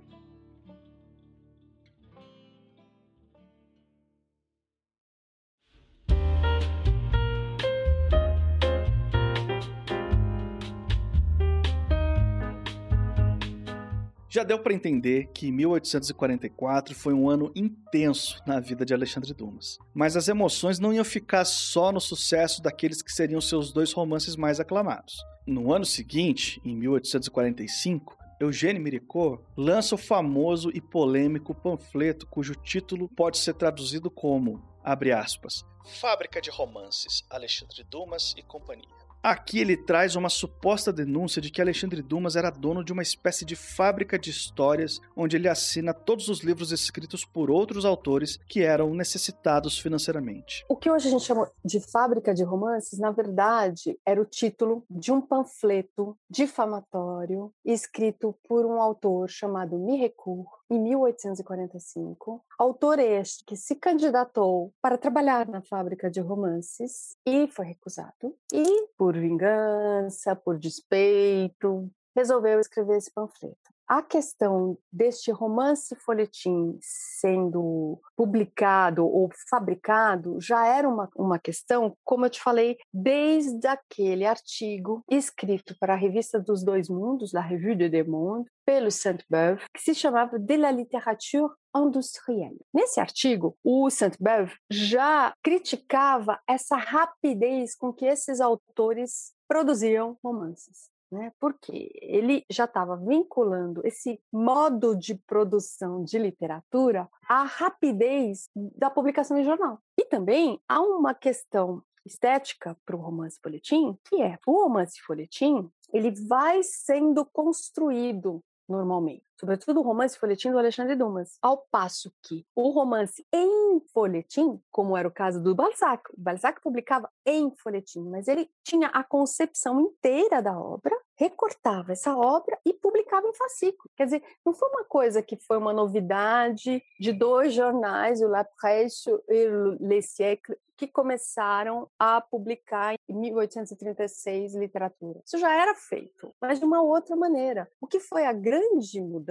Já 14.34 14.46
deu 14.46 14.58
para 14.60 14.74
entender 14.74 15.28
que 15.34 15.52
1844 15.52 16.96
foi 16.96 17.14
um 17.14 17.30
ano 17.30 17.52
intenso 17.54 18.42
na 18.48 18.62
vida 18.62 18.86
de 18.86 18.94
Alexandre 18.94 19.34
Dumas. 19.34 19.78
Mas 19.94 20.16
as 20.16 20.30
emoções 20.30 20.80
não 20.80 20.94
iam 20.94 21.04
ficar 21.04 21.44
só 21.44 21.92
no 21.92 22.00
sucesso 22.00 22.62
daqueles 22.62 23.02
que 23.02 23.12
seriam 23.12 23.42
seus 23.42 23.74
dois 23.74 23.92
romances 23.92 24.38
mais 24.38 24.58
aclamados. 24.58 25.22
No 25.46 25.74
ano 25.74 25.84
seguinte, 25.84 26.62
em 26.64 26.74
1845, 26.78 28.18
Eugênio 28.40 28.82
Miricot 28.82 29.44
lança 29.58 29.96
o 29.96 29.98
famoso 29.98 30.72
e 30.74 30.80
polêmico 30.80 31.54
panfleto 31.54 32.26
cujo 32.26 32.56
título 32.56 33.10
pode 33.10 33.38
ser 33.38 33.56
traduzido 33.56 34.10
como, 34.10 34.64
abre 34.82 35.12
aspas, 35.12 35.66
Fábrica 36.00 36.40
de 36.40 36.50
Romances, 36.50 37.26
Alexandre 37.30 37.84
Dumas 37.84 38.34
e 38.38 38.42
Companhia. 38.42 39.01
Aqui 39.24 39.60
ele 39.60 39.78
traz 39.78 40.16
uma 40.16 40.30
suposta 40.30 40.92
denúncia 40.92 41.40
de 41.40 41.52
que 41.52 41.62
Alexandre 41.62 42.02
Dumas 42.02 42.36
era 42.36 42.50
dono 42.50 42.84
de 42.84 42.92
uma 42.92 43.04
espécie 43.04 43.46
de 43.46 43.56
fábrica 43.56 44.18
de 44.18 44.32
histórias, 44.32 45.00
onde 45.16 45.36
ele 45.36 45.48
assina 45.48 45.94
todos 45.94 46.28
os 46.28 46.40
livros 46.40 46.72
escritos 46.72 47.24
por 47.24 47.52
outros 47.52 47.86
autores 47.86 48.40
que 48.48 48.64
eram 48.64 48.96
necessitados 48.96 49.78
financeiramente. 49.78 50.66
O 50.68 50.76
que 50.76 50.90
hoje 50.90 51.08
a 51.08 51.12
gente 51.12 51.24
chama 51.24 51.52
de 51.64 51.80
fábrica 51.80 52.34
de 52.34 52.44
romances, 52.44 52.98
na 52.98 53.12
verdade, 53.12 53.96
era 54.04 54.20
o 54.20 54.26
título 54.26 54.84
de 54.90 55.12
um 55.12 55.22
panfleto 55.22 56.18
difamatório 56.28 57.54
escrito 57.64 58.36
por 58.50 58.66
um 58.66 58.82
autor 58.82 59.30
chamado 59.30 59.78
Mirecourt 59.78 60.61
em 60.72 60.80
1845. 60.80 62.42
Autor 62.58 62.98
este 63.00 63.44
que 63.44 63.58
se 63.58 63.76
candidatou 63.76 64.74
para 64.82 64.98
trabalhar 64.98 65.46
na 65.48 65.62
fábrica 65.62 66.10
de 66.10 66.22
romances 66.22 67.18
e 67.26 67.48
foi 67.48 67.66
recusado. 67.66 68.34
E, 68.54 68.88
por 68.98 69.18
vingança, 69.18 70.34
por 70.34 70.58
despeito, 70.58 71.92
resolveu 72.16 72.60
escrever 72.60 72.98
esse 72.98 73.12
panfleto 73.12 73.72
a 73.92 74.02
questão 74.02 74.78
deste 74.90 75.32
romance 75.32 75.94
folhetim 75.98 76.78
sendo 76.80 78.00
publicado 78.16 79.06
ou 79.06 79.30
fabricado 79.50 80.40
já 80.40 80.66
era 80.66 80.88
uma, 80.88 81.10
uma 81.14 81.38
questão, 81.38 81.94
como 82.02 82.26
eu 82.26 82.30
te 82.30 82.42
falei, 82.42 82.78
desde 82.94 83.68
aquele 83.68 84.26
artigo 84.26 85.04
escrito 85.12 85.76
para 85.78 85.94
a 85.94 85.98
Revista 85.98 86.40
dos 86.40 86.64
Dois 86.64 86.88
Mundos, 86.88 87.34
la 87.34 87.42
Revue 87.42 87.76
de 87.76 87.90
Deux 87.90 88.08
Mondes, 88.08 88.50
pelo 88.66 88.90
Sainte-Beuve, 88.90 89.66
que 89.74 89.82
se 89.82 89.94
chamava 89.94 90.40
De 90.40 90.56
la 90.56 90.72
littérature 90.72 91.54
industrielle. 91.76 92.62
Nesse 92.74 93.02
artigo, 93.02 93.58
o 93.62 93.90
Sainte-Beuve 93.90 94.56
já 94.72 95.34
criticava 95.44 96.40
essa 96.48 96.78
rapidez 96.78 97.76
com 97.76 97.92
que 97.92 98.06
esses 98.06 98.40
autores 98.40 99.34
produziam 99.50 100.18
romances 100.24 100.91
né? 101.12 101.32
Porque 101.40 101.92
ele 101.96 102.46
já 102.50 102.66
estava 102.66 102.96
vinculando 102.96 103.82
esse 103.86 104.20
modo 104.32 104.96
de 104.96 105.16
produção 105.16 106.04
de 106.04 106.18
literatura 106.18 107.10
à 107.28 107.44
rapidez 107.44 108.50
da 108.56 108.90
publicação 108.90 109.38
em 109.38 109.44
jornal. 109.44 109.80
E 110.00 110.06
também 110.06 110.60
há 110.68 110.82
uma 110.82 111.14
questão 111.14 111.84
estética 112.06 112.78
para 112.86 112.96
o 112.96 113.00
romance 113.00 113.40
folhetim, 113.42 113.98
que 114.06 114.22
é 114.22 114.38
o 114.48 114.64
romance 114.64 115.00
folhetim, 115.02 115.70
ele 115.94 116.12
vai 116.28 116.64
sendo 116.64 117.26
construído 117.26 118.42
normalmente, 118.68 119.24
sobretudo 119.42 119.80
o 119.80 119.84
romance 119.84 120.20
folhetim 120.20 120.52
do 120.52 120.60
Alexandre 120.60 120.96
Dumas, 120.96 121.40
ao 121.42 121.66
passo 121.72 122.14
que 122.22 122.46
o 122.56 122.70
romance 122.70 123.26
em 123.34 123.82
folhetim, 123.92 124.62
como 124.70 124.96
era 124.96 125.08
o 125.08 125.12
caso 125.12 125.42
do 125.42 125.56
Balzac, 125.56 126.04
Balzac 126.16 126.62
publicava 126.62 127.10
em 127.26 127.52
folhetim, 127.56 128.08
mas 128.08 128.28
ele 128.28 128.48
tinha 128.64 128.90
a 128.90 129.04
concepção 129.04 129.82
inteira 129.82 130.44
da 130.44 130.56
obra, 130.56 130.96
recortava 131.16 131.92
essa 131.92 132.16
obra 132.16 132.56
e 132.64 132.72
publicava 132.72 133.28
em 133.28 133.34
fascículo. 133.34 133.90
Quer 133.96 134.06
dizer, 134.06 134.24
não 134.46 134.54
foi 134.54 134.70
uma 134.70 134.84
coisa 134.84 135.24
que 135.24 135.36
foi 135.38 135.58
uma 135.58 135.74
novidade 135.74 136.84
de 137.00 137.12
dois 137.12 137.52
jornais, 137.52 138.22
o 138.22 138.28
La 138.28 138.44
Presse 138.44 139.10
e 139.28 139.48
Le 139.80 140.04
Siècle, 140.04 140.56
que 140.82 140.88
começaram 140.88 141.88
a 142.00 142.20
publicar 142.20 142.96
em 143.08 143.14
1836 143.14 144.56
literatura. 144.56 145.22
Isso 145.24 145.38
já 145.38 145.54
era 145.54 145.76
feito, 145.76 146.34
mas 146.42 146.58
de 146.58 146.66
uma 146.66 146.82
outra 146.82 147.16
maneira. 147.16 147.70
O 147.80 147.86
que 147.86 148.00
foi 148.00 148.26
a 148.26 148.34
grande 148.34 149.00
mudança 149.00 149.31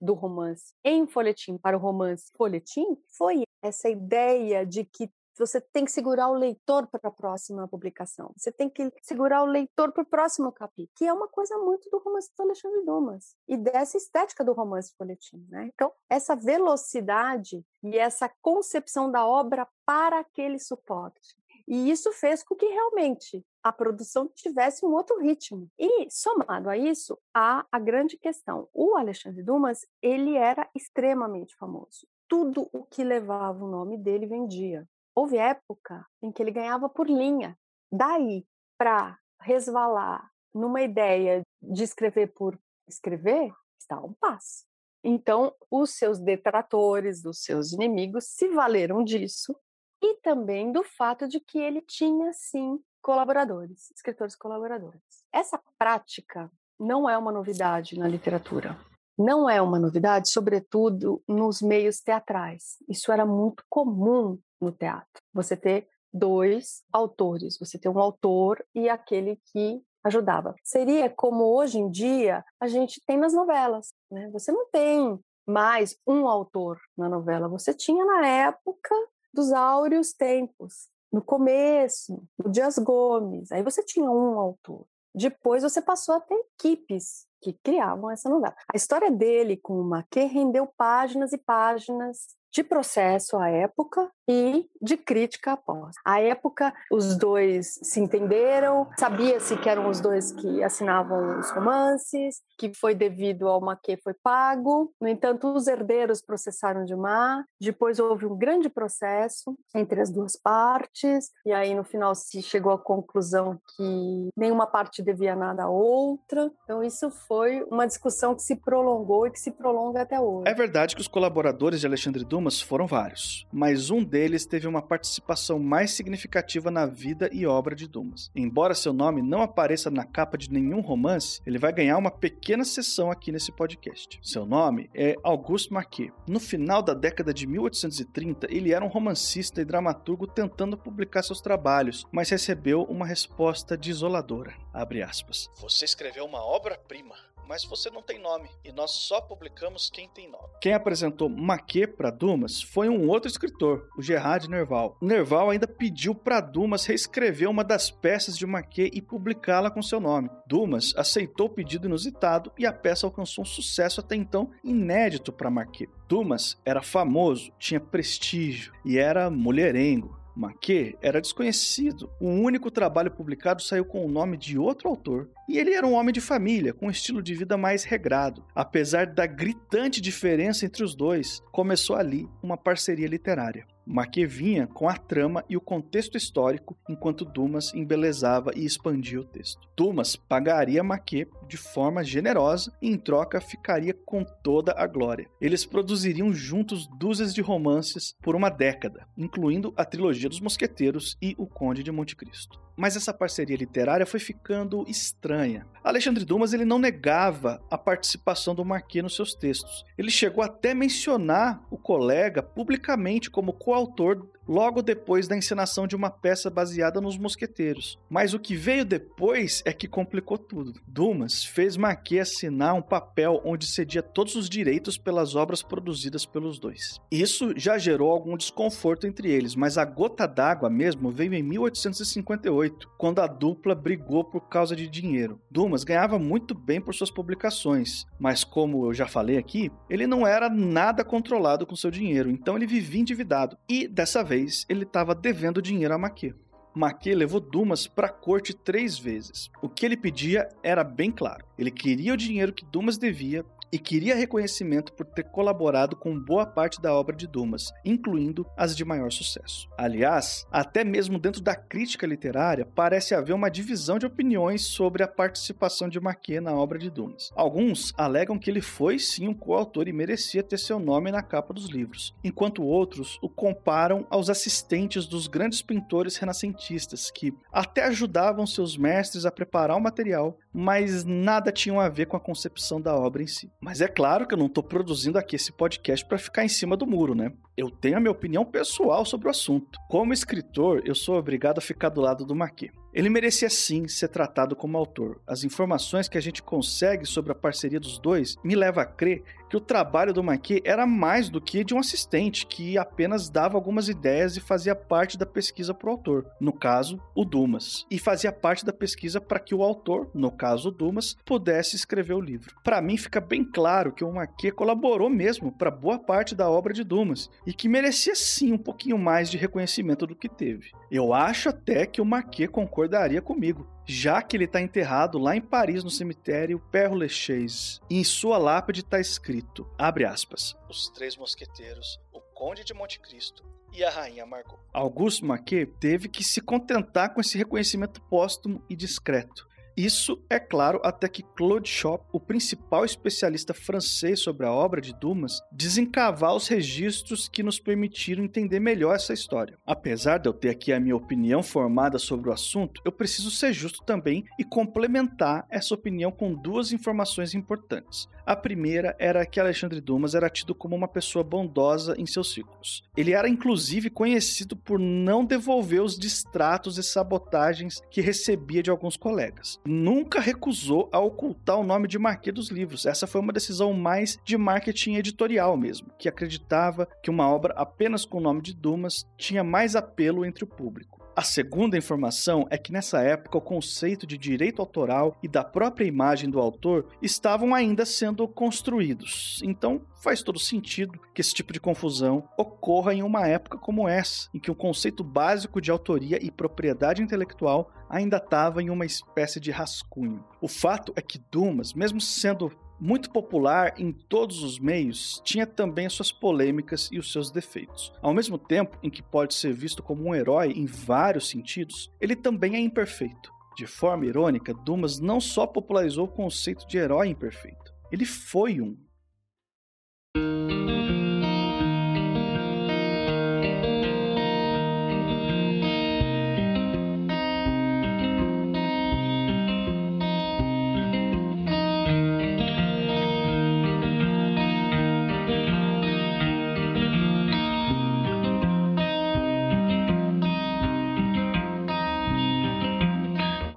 do 0.00 0.14
romance 0.14 0.74
em 0.84 1.06
folhetim 1.06 1.56
para 1.58 1.76
o 1.76 1.80
romance 1.80 2.30
folhetim 2.36 2.96
foi 3.08 3.44
essa 3.62 3.88
ideia 3.88 4.66
de 4.66 4.84
que 4.84 5.10
você 5.38 5.60
tem 5.60 5.84
que 5.84 5.92
segurar 5.92 6.28
o 6.28 6.34
leitor 6.34 6.86
para 6.86 7.08
a 7.08 7.10
próxima 7.10 7.66
publicação. 7.66 8.32
Você 8.36 8.52
tem 8.52 8.68
que 8.68 8.92
segurar 9.02 9.42
o 9.42 9.46
leitor 9.46 9.92
para 9.92 10.02
o 10.02 10.06
próximo 10.06 10.52
capítulo, 10.52 10.92
que 10.94 11.06
é 11.06 11.12
uma 11.12 11.28
coisa 11.28 11.56
muito 11.58 11.88
do 11.90 11.98
romance 11.98 12.30
do 12.36 12.42
Alexandre 12.42 12.84
Dumas 12.84 13.34
e 13.48 13.56
dessa 13.56 13.96
estética 13.96 14.44
do 14.44 14.52
romance 14.52 14.92
folhetim. 14.96 15.44
Né? 15.48 15.70
Então, 15.72 15.92
essa 16.08 16.36
velocidade 16.36 17.64
e 17.82 17.98
essa 17.98 18.30
concepção 18.40 19.10
da 19.10 19.26
obra 19.26 19.66
para 19.86 20.20
aquele 20.20 20.58
suporte. 20.58 21.36
E 21.72 21.90
isso 21.90 22.12
fez 22.12 22.42
com 22.42 22.54
que 22.54 22.66
realmente 22.66 23.42
a 23.62 23.72
produção 23.72 24.28
tivesse 24.28 24.84
um 24.84 24.90
outro 24.90 25.18
ritmo. 25.18 25.70
E 25.78 26.06
somado 26.10 26.68
a 26.68 26.76
isso, 26.76 27.18
há 27.32 27.66
a 27.72 27.78
grande 27.78 28.18
questão. 28.18 28.68
O 28.74 28.94
Alexandre 28.94 29.42
Dumas, 29.42 29.86
ele 30.02 30.36
era 30.36 30.68
extremamente 30.74 31.56
famoso. 31.56 32.06
Tudo 32.28 32.68
o 32.74 32.84
que 32.84 33.02
levava 33.02 33.64
o 33.64 33.70
nome 33.70 33.96
dele 33.96 34.26
vendia. 34.26 34.86
Houve 35.14 35.38
época 35.38 36.06
em 36.20 36.30
que 36.30 36.42
ele 36.42 36.50
ganhava 36.50 36.90
por 36.90 37.08
linha. 37.08 37.58
Daí 37.90 38.46
para 38.76 39.18
resvalar 39.40 40.30
numa 40.54 40.82
ideia 40.82 41.40
de 41.62 41.84
escrever 41.84 42.34
por 42.34 42.60
escrever, 42.86 43.50
está 43.80 43.98
um 43.98 44.12
passo. 44.12 44.66
Então, 45.02 45.54
os 45.70 45.94
seus 45.94 46.18
detratores, 46.18 47.24
os 47.24 47.42
seus 47.42 47.72
inimigos 47.72 48.26
se 48.26 48.48
valeram 48.48 49.02
disso 49.02 49.56
e 50.02 50.16
também 50.16 50.72
do 50.72 50.82
fato 50.82 51.28
de 51.28 51.38
que 51.38 51.58
ele 51.58 51.80
tinha, 51.80 52.32
sim, 52.32 52.80
colaboradores, 53.00 53.90
escritores 53.94 54.34
colaboradores. 54.34 55.00
Essa 55.32 55.60
prática 55.78 56.50
não 56.78 57.08
é 57.08 57.16
uma 57.16 57.30
novidade 57.30 57.98
na 57.98 58.08
literatura. 58.08 58.76
Não 59.16 59.48
é 59.48 59.62
uma 59.62 59.78
novidade, 59.78 60.30
sobretudo 60.30 61.22
nos 61.28 61.62
meios 61.62 62.00
teatrais. 62.00 62.78
Isso 62.88 63.12
era 63.12 63.24
muito 63.24 63.62
comum 63.68 64.38
no 64.60 64.72
teatro. 64.72 65.22
Você 65.32 65.56
ter 65.56 65.88
dois 66.12 66.82
autores, 66.92 67.58
você 67.58 67.78
ter 67.78 67.88
um 67.88 67.98
autor 67.98 68.64
e 68.74 68.88
aquele 68.88 69.40
que 69.52 69.82
ajudava. 70.04 70.54
Seria 70.64 71.08
como 71.08 71.44
hoje 71.44 71.78
em 71.78 71.90
dia 71.90 72.44
a 72.58 72.66
gente 72.66 73.00
tem 73.06 73.16
nas 73.16 73.32
novelas, 73.32 73.94
né? 74.10 74.28
Você 74.32 74.50
não 74.50 74.68
tem 74.70 75.18
mais 75.46 75.96
um 76.06 76.26
autor 76.26 76.80
na 76.96 77.08
novela, 77.08 77.48
você 77.48 77.72
tinha 77.74 78.04
na 78.04 78.26
época 78.26 78.94
dos 79.32 79.52
áureos 79.52 80.12
tempos, 80.12 80.88
no 81.12 81.22
começo, 81.22 82.22
o 82.42 82.48
Dias 82.48 82.78
Gomes. 82.78 83.52
Aí 83.52 83.62
você 83.62 83.82
tinha 83.82 84.10
um 84.10 84.38
autor. 84.38 84.86
Depois 85.14 85.62
você 85.62 85.82
passou 85.82 86.14
a 86.14 86.20
ter 86.20 86.34
equipes 86.56 87.26
que 87.40 87.52
criavam 87.52 88.10
essa 88.10 88.28
novela. 88.28 88.54
A 88.72 88.76
história 88.76 89.10
dele 89.10 89.56
com 89.56 89.80
o 89.80 89.84
Maquet 89.84 90.26
rendeu 90.26 90.66
páginas 90.66 91.32
e 91.32 91.38
páginas 91.38 92.28
de 92.52 92.62
processo 92.62 93.36
à 93.36 93.48
época 93.48 94.10
e 94.28 94.66
de 94.80 94.96
crítica 94.96 95.52
após. 95.52 95.96
À 96.04 96.20
época, 96.20 96.72
os 96.90 97.16
dois 97.16 97.78
se 97.82 98.00
entenderam, 98.00 98.88
sabia-se 98.98 99.56
que 99.56 99.68
eram 99.68 99.88
os 99.88 100.00
dois 100.00 100.32
que 100.32 100.62
assinavam 100.62 101.38
os 101.38 101.50
romances, 101.50 102.40
que 102.58 102.72
foi 102.74 102.94
devido 102.94 103.48
ao 103.48 103.60
Maquet 103.60 104.00
foi 104.02 104.14
pago. 104.22 104.92
No 105.00 105.08
entanto, 105.08 105.52
os 105.52 105.66
herdeiros 105.66 106.20
processaram 106.20 106.84
Dumas. 106.84 107.44
Depois 107.60 107.98
houve 107.98 108.26
um 108.26 108.36
grande 108.36 108.68
processo 108.68 109.56
entre 109.74 110.00
as 110.00 110.10
duas 110.10 110.36
partes, 110.36 111.30
e 111.44 111.52
aí 111.52 111.74
no 111.74 111.84
final 111.84 112.14
se 112.14 112.42
chegou 112.42 112.72
à 112.72 112.78
conclusão 112.78 113.58
que 113.76 114.28
nenhuma 114.36 114.66
parte 114.66 115.02
devia 115.02 115.34
nada 115.34 115.64
à 115.64 115.68
outra. 115.68 116.50
Então 116.64 116.82
isso 116.82 117.10
foi 117.10 117.62
uma 117.70 117.86
discussão 117.86 118.34
que 118.34 118.42
se 118.42 118.56
prolongou 118.56 119.26
e 119.26 119.30
que 119.30 119.40
se 119.40 119.50
prolonga 119.50 120.02
até 120.02 120.20
hoje. 120.20 120.48
É 120.48 120.54
verdade 120.54 120.94
que 120.94 121.00
os 121.00 121.08
colaboradores 121.08 121.80
de 121.80 121.86
Alexandre 121.86 122.24
Dumas 122.24 122.41
foram 122.60 122.86
vários, 122.86 123.46
mas 123.52 123.90
um 123.90 124.02
deles 124.02 124.46
teve 124.46 124.66
uma 124.66 124.82
participação 124.82 125.58
mais 125.58 125.92
significativa 125.92 126.70
na 126.70 126.86
vida 126.86 127.28
e 127.32 127.46
obra 127.46 127.74
de 127.74 127.86
Dumas. 127.86 128.30
Embora 128.34 128.74
seu 128.74 128.92
nome 128.92 129.22
não 129.22 129.42
apareça 129.42 129.90
na 129.90 130.04
capa 130.04 130.36
de 130.36 130.50
nenhum 130.50 130.80
romance, 130.80 131.40
ele 131.46 131.58
vai 131.58 131.72
ganhar 131.72 131.96
uma 131.96 132.10
pequena 132.10 132.64
sessão 132.64 133.10
aqui 133.10 133.30
nesse 133.30 133.52
podcast. 133.52 134.18
Seu 134.22 134.44
nome 134.44 134.90
é 134.94 135.14
Auguste 135.22 135.72
Marquet. 135.72 136.12
No 136.26 136.40
final 136.40 136.82
da 136.82 136.94
década 136.94 137.32
de 137.32 137.46
1830, 137.46 138.48
ele 138.50 138.72
era 138.72 138.84
um 138.84 138.88
romancista 138.88 139.60
e 139.60 139.64
dramaturgo 139.64 140.26
tentando 140.26 140.76
publicar 140.76 141.22
seus 141.22 141.40
trabalhos, 141.40 142.04
mas 142.10 142.30
recebeu 142.30 142.82
uma 142.84 143.06
resposta 143.06 143.76
desoladora. 143.76 144.54
Abre 144.72 145.02
aspas. 145.02 145.50
Você 145.60 145.84
escreveu 145.84 146.24
uma 146.24 146.42
obra-prima 146.44 147.14
mas 147.48 147.64
você 147.64 147.90
não 147.90 148.02
tem 148.02 148.18
nome 148.18 148.48
e 148.64 148.72
nós 148.72 148.90
só 148.92 149.20
publicamos 149.20 149.90
quem 149.90 150.08
tem 150.08 150.30
nome. 150.30 150.48
Quem 150.60 150.74
apresentou 150.74 151.28
Maquet 151.28 151.86
para 151.86 152.10
Dumas 152.10 152.62
foi 152.62 152.88
um 152.88 153.08
outro 153.08 153.28
escritor, 153.28 153.88
o 153.96 154.02
Gerard 154.02 154.48
Nerval. 154.48 154.96
Nerval 155.00 155.50
ainda 155.50 155.66
pediu 155.66 156.14
para 156.14 156.40
Dumas 156.40 156.86
reescrever 156.86 157.48
uma 157.48 157.64
das 157.64 157.90
peças 157.90 158.36
de 158.36 158.46
Maquet 158.46 158.90
e 158.92 159.02
publicá-la 159.02 159.70
com 159.70 159.82
seu 159.82 160.00
nome. 160.00 160.30
Dumas 160.46 160.92
aceitou 160.96 161.46
o 161.46 161.50
pedido 161.50 161.86
inusitado 161.86 162.52
e 162.58 162.66
a 162.66 162.72
peça 162.72 163.06
alcançou 163.06 163.42
um 163.42 163.46
sucesso 163.46 164.00
até 164.00 164.14
então 164.16 164.50
inédito 164.64 165.32
para 165.32 165.50
Maquet. 165.50 165.90
Dumas 166.08 166.60
era 166.64 166.82
famoso, 166.82 167.52
tinha 167.58 167.80
prestígio 167.80 168.72
e 168.84 168.98
era 168.98 169.30
mulherengo. 169.30 170.21
Maquet 170.34 170.96
era 171.02 171.20
desconhecido. 171.20 172.10
O 172.20 172.28
único 172.28 172.70
trabalho 172.70 173.10
publicado 173.10 173.62
saiu 173.62 173.84
com 173.84 174.04
o 174.04 174.10
nome 174.10 174.36
de 174.36 174.58
outro 174.58 174.88
autor. 174.88 175.28
E 175.48 175.58
ele 175.58 175.74
era 175.74 175.86
um 175.86 175.92
homem 175.92 176.12
de 176.12 176.20
família, 176.20 176.72
com 176.72 176.86
um 176.86 176.90
estilo 176.90 177.22
de 177.22 177.34
vida 177.34 177.56
mais 177.56 177.84
regrado. 177.84 178.44
Apesar 178.54 179.06
da 179.06 179.26
gritante 179.26 180.00
diferença 180.00 180.64
entre 180.64 180.82
os 180.82 180.94
dois, 180.94 181.40
começou 181.52 181.96
ali 181.96 182.28
uma 182.42 182.56
parceria 182.56 183.06
literária. 183.06 183.66
Maquet 183.86 184.26
vinha 184.26 184.66
com 184.66 184.88
a 184.88 184.96
trama 184.96 185.44
e 185.48 185.56
o 185.56 185.60
contexto 185.60 186.16
histórico, 186.16 186.76
enquanto 186.88 187.24
Dumas 187.24 187.74
embelezava 187.74 188.52
e 188.54 188.64
expandia 188.64 189.20
o 189.20 189.24
texto. 189.24 189.68
Dumas 189.76 190.16
pagaria 190.16 190.82
Maquet 190.82 191.28
de 191.48 191.56
forma 191.56 192.04
generosa 192.04 192.72
e, 192.80 192.88
em 192.88 192.96
troca, 192.96 193.40
ficaria 193.40 193.92
com 193.92 194.24
toda 194.24 194.74
a 194.76 194.86
glória. 194.86 195.28
Eles 195.40 195.64
produziriam 195.64 196.32
juntos 196.32 196.88
dúzias 196.98 197.34
de 197.34 197.40
romances 197.40 198.14
por 198.22 198.36
uma 198.36 198.48
década, 198.48 199.06
incluindo 199.16 199.72
a 199.76 199.84
trilogia 199.84 200.28
dos 200.28 200.40
Mosqueteiros 200.40 201.16
e 201.20 201.34
O 201.36 201.46
Conde 201.46 201.82
de 201.82 201.90
Monte 201.90 202.16
Cristo 202.16 202.62
mas 202.76 202.96
essa 202.96 203.12
parceria 203.12 203.56
literária 203.56 204.06
foi 204.06 204.20
ficando 204.20 204.84
estranha. 204.88 205.66
Alexandre 205.82 206.24
Dumas 206.24 206.52
ele 206.52 206.64
não 206.64 206.78
negava 206.78 207.62
a 207.70 207.76
participação 207.76 208.54
do 208.54 208.64
Marquês 208.64 209.02
nos 209.02 209.16
seus 209.16 209.34
textos. 209.34 209.84
Ele 209.96 210.10
chegou 210.10 210.42
até 210.42 210.70
a 210.72 210.74
mencionar 210.74 211.62
o 211.70 211.76
colega 211.76 212.42
publicamente 212.42 213.30
como 213.30 213.52
coautor 213.52 214.26
logo 214.46 214.82
depois 214.82 215.28
da 215.28 215.36
encenação 215.36 215.86
de 215.86 215.96
uma 215.96 216.10
peça 216.10 216.50
baseada 216.50 217.00
nos 217.00 217.16
mosqueteiros. 217.16 217.98
Mas 218.08 218.34
o 218.34 218.38
que 218.38 218.56
veio 218.56 218.84
depois 218.84 219.62
é 219.64 219.72
que 219.72 219.88
complicou 219.88 220.38
tudo. 220.38 220.80
Dumas 220.86 221.44
fez 221.44 221.76
Marquet 221.76 222.20
assinar 222.20 222.74
um 222.74 222.82
papel 222.82 223.40
onde 223.44 223.66
cedia 223.66 224.02
todos 224.02 224.34
os 224.34 224.48
direitos 224.48 224.98
pelas 224.98 225.34
obras 225.34 225.62
produzidas 225.62 226.26
pelos 226.26 226.58
dois. 226.58 227.00
Isso 227.10 227.52
já 227.56 227.78
gerou 227.78 228.10
algum 228.10 228.36
desconforto 228.36 229.06
entre 229.06 229.30
eles, 229.30 229.54
mas 229.54 229.78
a 229.78 229.84
gota 229.84 230.26
d'água 230.26 230.68
mesmo 230.68 231.10
veio 231.10 231.34
em 231.34 231.42
1858, 231.42 232.90
quando 232.98 233.20
a 233.20 233.26
dupla 233.26 233.74
brigou 233.74 234.24
por 234.24 234.48
causa 234.48 234.74
de 234.74 234.88
dinheiro. 234.88 235.40
Dumas 235.50 235.84
ganhava 235.84 236.18
muito 236.18 236.54
bem 236.54 236.80
por 236.80 236.94
suas 236.94 237.10
publicações, 237.10 238.04
mas 238.18 238.44
como 238.44 238.86
eu 238.86 238.94
já 238.94 239.06
falei 239.06 239.38
aqui, 239.38 239.70
ele 239.88 240.06
não 240.06 240.26
era 240.26 240.48
nada 240.48 241.04
controlado 241.04 241.66
com 241.66 241.76
seu 241.76 241.90
dinheiro, 241.90 242.30
então 242.30 242.56
ele 242.56 242.66
vivia 242.66 243.00
endividado. 243.00 243.56
E 243.68 243.86
dessa 243.86 244.22
vez 244.22 244.31
vez 244.32 244.64
ele 244.66 244.84
estava 244.84 245.14
devendo 245.14 245.60
dinheiro 245.60 245.92
a 245.92 245.98
Maquet. 245.98 246.34
Maquet 246.74 247.14
levou 247.14 247.38
Dumas 247.38 247.86
para 247.86 248.06
a 248.06 248.12
corte 248.12 248.54
três 248.54 248.98
vezes. 248.98 249.50
O 249.60 249.68
que 249.68 249.84
ele 249.84 249.94
pedia 249.94 250.48
era 250.62 250.82
bem 250.82 251.10
claro. 251.10 251.44
Ele 251.58 251.70
queria 251.70 252.14
o 252.14 252.16
dinheiro 252.16 252.50
que 252.50 252.64
Dumas 252.64 252.96
devia 252.96 253.44
e 253.72 253.78
queria 253.78 254.14
reconhecimento 254.14 254.92
por 254.92 255.06
ter 255.06 255.24
colaborado 255.24 255.96
com 255.96 256.18
boa 256.18 256.44
parte 256.44 256.80
da 256.80 256.92
obra 256.92 257.16
de 257.16 257.26
Dumas, 257.26 257.72
incluindo 257.82 258.46
as 258.54 258.76
de 258.76 258.84
maior 258.84 259.10
sucesso. 259.10 259.66
Aliás, 259.78 260.46
até 260.52 260.84
mesmo 260.84 261.18
dentro 261.18 261.40
da 261.40 261.56
crítica 261.56 262.06
literária, 262.06 262.66
parece 262.66 263.14
haver 263.14 263.32
uma 263.32 263.50
divisão 263.50 263.98
de 263.98 264.04
opiniões 264.04 264.62
sobre 264.62 265.02
a 265.02 265.08
participação 265.08 265.88
de 265.88 265.98
Marquet 265.98 266.40
na 266.40 266.52
obra 266.52 266.78
de 266.78 266.90
Dumas. 266.90 267.30
Alguns 267.34 267.94
alegam 267.96 268.38
que 268.38 268.50
ele 268.50 268.60
foi 268.60 268.98
sim 268.98 269.26
um 269.26 269.34
coautor 269.34 269.88
e 269.88 269.92
merecia 269.92 270.42
ter 270.42 270.58
seu 270.58 270.78
nome 270.78 271.10
na 271.10 271.22
capa 271.22 271.54
dos 271.54 271.70
livros, 271.70 272.14
enquanto 272.22 272.62
outros 272.62 273.18
o 273.22 273.28
comparam 273.28 274.06
aos 274.10 274.28
assistentes 274.28 275.06
dos 275.06 275.26
grandes 275.26 275.62
pintores 275.62 276.16
renascentistas 276.16 277.10
que 277.10 277.32
até 277.50 277.84
ajudavam 277.84 278.46
seus 278.46 278.76
mestres 278.76 279.24
a 279.24 279.30
preparar 279.30 279.78
o 279.78 279.80
material, 279.80 280.36
mas 280.52 281.04
nada 281.04 281.50
tinham 281.50 281.80
a 281.80 281.88
ver 281.88 282.06
com 282.06 282.16
a 282.16 282.20
concepção 282.20 282.80
da 282.80 282.94
obra 282.94 283.22
em 283.22 283.26
si. 283.26 283.50
Mas 283.60 283.80
é 283.80 283.88
claro 283.88 284.26
que 284.26 284.34
eu 284.34 284.38
não 284.38 284.46
estou 284.46 284.62
produzindo 284.62 285.18
aqui 285.18 285.36
esse 285.36 285.52
podcast 285.52 286.04
para 286.04 286.18
ficar 286.18 286.44
em 286.44 286.48
cima 286.48 286.76
do 286.76 286.86
muro, 286.86 287.14
né? 287.14 287.32
Eu 287.56 287.70
tenho 287.70 287.96
a 287.96 288.00
minha 288.00 288.10
opinião 288.10 288.44
pessoal 288.44 289.04
sobre 289.04 289.28
o 289.28 289.30
assunto. 289.30 289.78
Como 289.88 290.12
escritor, 290.12 290.82
eu 290.84 290.94
sou 290.94 291.16
obrigado 291.16 291.58
a 291.58 291.62
ficar 291.62 291.88
do 291.88 292.00
lado 292.00 292.24
do 292.24 292.34
Marquês. 292.34 292.81
Ele 292.92 293.08
merecia 293.08 293.48
sim 293.48 293.88
ser 293.88 294.08
tratado 294.08 294.54
como 294.54 294.76
autor. 294.76 295.20
As 295.26 295.44
informações 295.44 296.08
que 296.08 296.18
a 296.18 296.20
gente 296.20 296.42
consegue 296.42 297.06
sobre 297.06 297.32
a 297.32 297.34
parceria 297.34 297.80
dos 297.80 297.98
dois 297.98 298.36
me 298.44 298.54
leva 298.54 298.82
a 298.82 298.86
crer 298.86 299.22
que 299.52 299.56
o 299.58 299.60
trabalho 299.60 300.14
do 300.14 300.22
Maquet 300.22 300.62
era 300.64 300.86
mais 300.86 301.28
do 301.28 301.38
que 301.38 301.62
de 301.62 301.74
um 301.74 301.78
assistente 301.78 302.46
que 302.46 302.78
apenas 302.78 303.28
dava 303.28 303.58
algumas 303.58 303.86
ideias 303.86 304.34
e 304.34 304.40
fazia 304.40 304.74
parte 304.74 305.18
da 305.18 305.26
pesquisa 305.26 305.74
para 305.74 305.90
o 305.90 305.92
autor, 305.92 306.26
no 306.40 306.54
caso, 306.54 306.98
o 307.14 307.22
Dumas, 307.22 307.84
e 307.90 307.98
fazia 307.98 308.32
parte 308.32 308.64
da 308.64 308.72
pesquisa 308.72 309.20
para 309.20 309.38
que 309.38 309.54
o 309.54 309.62
autor, 309.62 310.10
no 310.14 310.30
caso 310.30 310.70
o 310.70 310.72
Dumas, 310.72 311.18
pudesse 311.22 311.76
escrever 311.76 312.14
o 312.14 312.20
livro. 312.20 312.56
Para 312.64 312.80
mim 312.80 312.96
fica 312.96 313.20
bem 313.20 313.44
claro 313.44 313.92
que 313.92 314.02
o 314.02 314.10
Maquet 314.10 314.52
colaborou 314.52 315.10
mesmo 315.10 315.52
para 315.52 315.70
boa 315.70 315.98
parte 315.98 316.34
da 316.34 316.48
obra 316.48 316.72
de 316.72 316.82
Dumas 316.82 317.28
e 317.46 317.52
que 317.52 317.68
merecia 317.68 318.14
sim 318.14 318.54
um 318.54 318.58
pouquinho 318.58 318.96
mais 318.96 319.30
de 319.30 319.36
reconhecimento 319.36 320.06
do 320.06 320.16
que 320.16 320.30
teve. 320.30 320.70
Eu 320.90 321.12
acho 321.12 321.50
até 321.50 321.84
que 321.84 322.00
o 322.00 322.06
Maquet 322.06 322.48
concordaria 322.82 323.22
comigo 323.22 323.66
já 323.84 324.22
que 324.22 324.36
ele 324.36 324.44
está 324.44 324.60
enterrado 324.60 325.18
lá 325.18 325.36
em 325.36 325.40
Paris, 325.40 325.82
no 325.82 325.90
cemitério 325.90 326.60
Père 326.70 326.94
Lachaise. 326.94 327.80
E 327.90 327.98
em 327.98 328.04
sua 328.04 328.38
lápide 328.38 328.80
está 328.80 329.00
escrito, 329.00 329.68
abre 329.76 330.04
aspas, 330.04 330.56
os 330.68 330.88
três 330.90 331.16
mosqueteiros, 331.16 332.00
o 332.12 332.20
conde 332.20 332.64
de 332.64 332.72
Monte 332.72 333.00
Cristo 333.00 333.44
e 333.72 333.82
a 333.82 333.90
rainha 333.90 334.24
Margot. 334.24 334.58
Auguste 334.72 335.24
Maquet 335.24 335.66
teve 335.80 336.08
que 336.08 336.22
se 336.22 336.40
contentar 336.40 337.12
com 337.12 337.20
esse 337.20 337.36
reconhecimento 337.36 338.00
póstumo 338.02 338.64
e 338.68 338.76
discreto. 338.76 339.48
Isso, 339.76 340.22
é 340.28 340.38
claro, 340.38 340.80
até 340.84 341.08
que 341.08 341.22
Claude 341.22 341.68
Chop, 341.68 342.04
o 342.12 342.20
principal 342.20 342.84
especialista 342.84 343.54
francês 343.54 344.20
sobre 344.20 344.46
a 344.46 344.52
obra 344.52 344.80
de 344.80 344.92
Dumas, 344.92 345.40
desencavar 345.50 346.34
os 346.34 346.48
registros 346.48 347.28
que 347.28 347.42
nos 347.42 347.58
permitiram 347.58 348.22
entender 348.22 348.60
melhor 348.60 348.94
essa 348.94 349.14
história. 349.14 349.58
Apesar 349.66 350.18
de 350.18 350.28
eu 350.28 350.32
ter 350.32 350.50
aqui 350.50 350.72
a 350.72 350.80
minha 350.80 350.96
opinião 350.96 351.42
formada 351.42 351.98
sobre 351.98 352.28
o 352.28 352.32
assunto, 352.32 352.82
eu 352.84 352.92
preciso 352.92 353.30
ser 353.30 353.52
justo 353.52 353.82
também 353.84 354.24
e 354.38 354.44
complementar 354.44 355.46
essa 355.50 355.74
opinião 355.74 356.10
com 356.10 356.34
duas 356.34 356.72
informações 356.72 357.34
importantes. 357.34 358.08
A 358.24 358.36
primeira 358.36 358.94
era 358.98 359.26
que 359.26 359.40
Alexandre 359.40 359.80
Dumas 359.80 360.14
era 360.14 360.30
tido 360.30 360.54
como 360.54 360.76
uma 360.76 360.86
pessoa 360.86 361.24
bondosa 361.24 361.94
em 361.98 362.06
seus 362.06 362.32
círculos. 362.32 362.84
Ele 362.96 363.12
era 363.12 363.28
inclusive 363.28 363.90
conhecido 363.90 364.54
por 364.54 364.78
não 364.78 365.24
devolver 365.24 365.82
os 365.82 365.98
distratos 365.98 366.78
e 366.78 366.82
sabotagens 366.82 367.80
que 367.90 368.00
recebia 368.00 368.62
de 368.62 368.70
alguns 368.70 368.96
colegas. 368.96 369.58
Nunca 369.64 370.20
recusou 370.20 370.88
a 370.92 370.98
ocultar 370.98 371.58
o 371.58 371.64
nome 371.64 371.88
de 371.88 371.98
Marquês 371.98 372.34
dos 372.34 372.50
livros. 372.50 372.86
Essa 372.86 373.06
foi 373.06 373.20
uma 373.20 373.32
decisão 373.32 373.72
mais 373.72 374.18
de 374.24 374.36
marketing 374.36 374.94
editorial 374.94 375.56
mesmo, 375.56 375.90
que 375.98 376.08
acreditava 376.08 376.86
que 377.02 377.10
uma 377.10 377.28
obra 377.28 377.54
apenas 377.56 378.04
com 378.04 378.18
o 378.18 378.22
nome 378.22 378.42
de 378.42 378.54
Dumas 378.54 379.06
tinha 379.16 379.44
mais 379.44 379.76
apelo 379.76 380.24
entre 380.24 380.44
o 380.44 380.46
público. 380.46 381.01
A 381.14 381.22
segunda 381.22 381.76
informação 381.76 382.46
é 382.48 382.56
que 382.56 382.72
nessa 382.72 383.02
época 383.02 383.36
o 383.36 383.42
conceito 383.42 384.06
de 384.06 384.16
direito 384.16 384.62
autoral 384.62 385.18
e 385.22 385.28
da 385.28 385.44
própria 385.44 385.84
imagem 385.84 386.30
do 386.30 386.40
autor 386.40 386.86
estavam 387.02 387.54
ainda 387.54 387.84
sendo 387.84 388.26
construídos. 388.26 389.38
Então 389.44 389.82
faz 390.02 390.22
todo 390.22 390.38
sentido 390.38 390.98
que 391.14 391.20
esse 391.20 391.34
tipo 391.34 391.52
de 391.52 391.60
confusão 391.60 392.26
ocorra 392.34 392.94
em 392.94 393.02
uma 393.02 393.28
época 393.28 393.58
como 393.58 393.86
essa, 393.86 394.30
em 394.32 394.38
que 394.38 394.50
o 394.50 394.54
conceito 394.54 395.04
básico 395.04 395.60
de 395.60 395.70
autoria 395.70 396.18
e 396.24 396.30
propriedade 396.30 397.02
intelectual 397.02 397.70
ainda 397.90 398.16
estava 398.16 398.62
em 398.62 398.70
uma 398.70 398.86
espécie 398.86 399.38
de 399.38 399.50
rascunho. 399.50 400.24
O 400.40 400.48
fato 400.48 400.94
é 400.96 401.02
que 401.02 401.22
Dumas, 401.30 401.74
mesmo 401.74 402.00
sendo 402.00 402.50
muito 402.80 403.10
popular 403.10 403.74
em 403.78 403.92
todos 403.92 404.42
os 404.42 404.58
meios, 404.58 405.20
tinha 405.24 405.46
também 405.46 405.88
suas 405.88 406.10
polêmicas 406.10 406.88
e 406.92 406.98
os 406.98 407.12
seus 407.12 407.30
defeitos. 407.30 407.92
Ao 408.02 408.12
mesmo 408.12 408.36
tempo 408.36 408.76
em 408.82 408.90
que 408.90 409.02
pode 409.02 409.34
ser 409.34 409.52
visto 409.52 409.82
como 409.82 410.04
um 410.04 410.14
herói 410.14 410.52
em 410.52 410.66
vários 410.66 411.28
sentidos, 411.28 411.90
ele 412.00 412.16
também 412.16 412.56
é 412.56 412.60
imperfeito. 412.60 413.32
De 413.56 413.66
forma 413.66 414.06
irônica, 414.06 414.54
Dumas 414.54 414.98
não 414.98 415.20
só 415.20 415.46
popularizou 415.46 416.06
o 416.06 416.12
conceito 416.12 416.66
de 416.66 416.78
herói 416.78 417.08
imperfeito, 417.08 417.72
ele 417.90 418.06
foi 418.06 418.60
um. 418.60 418.76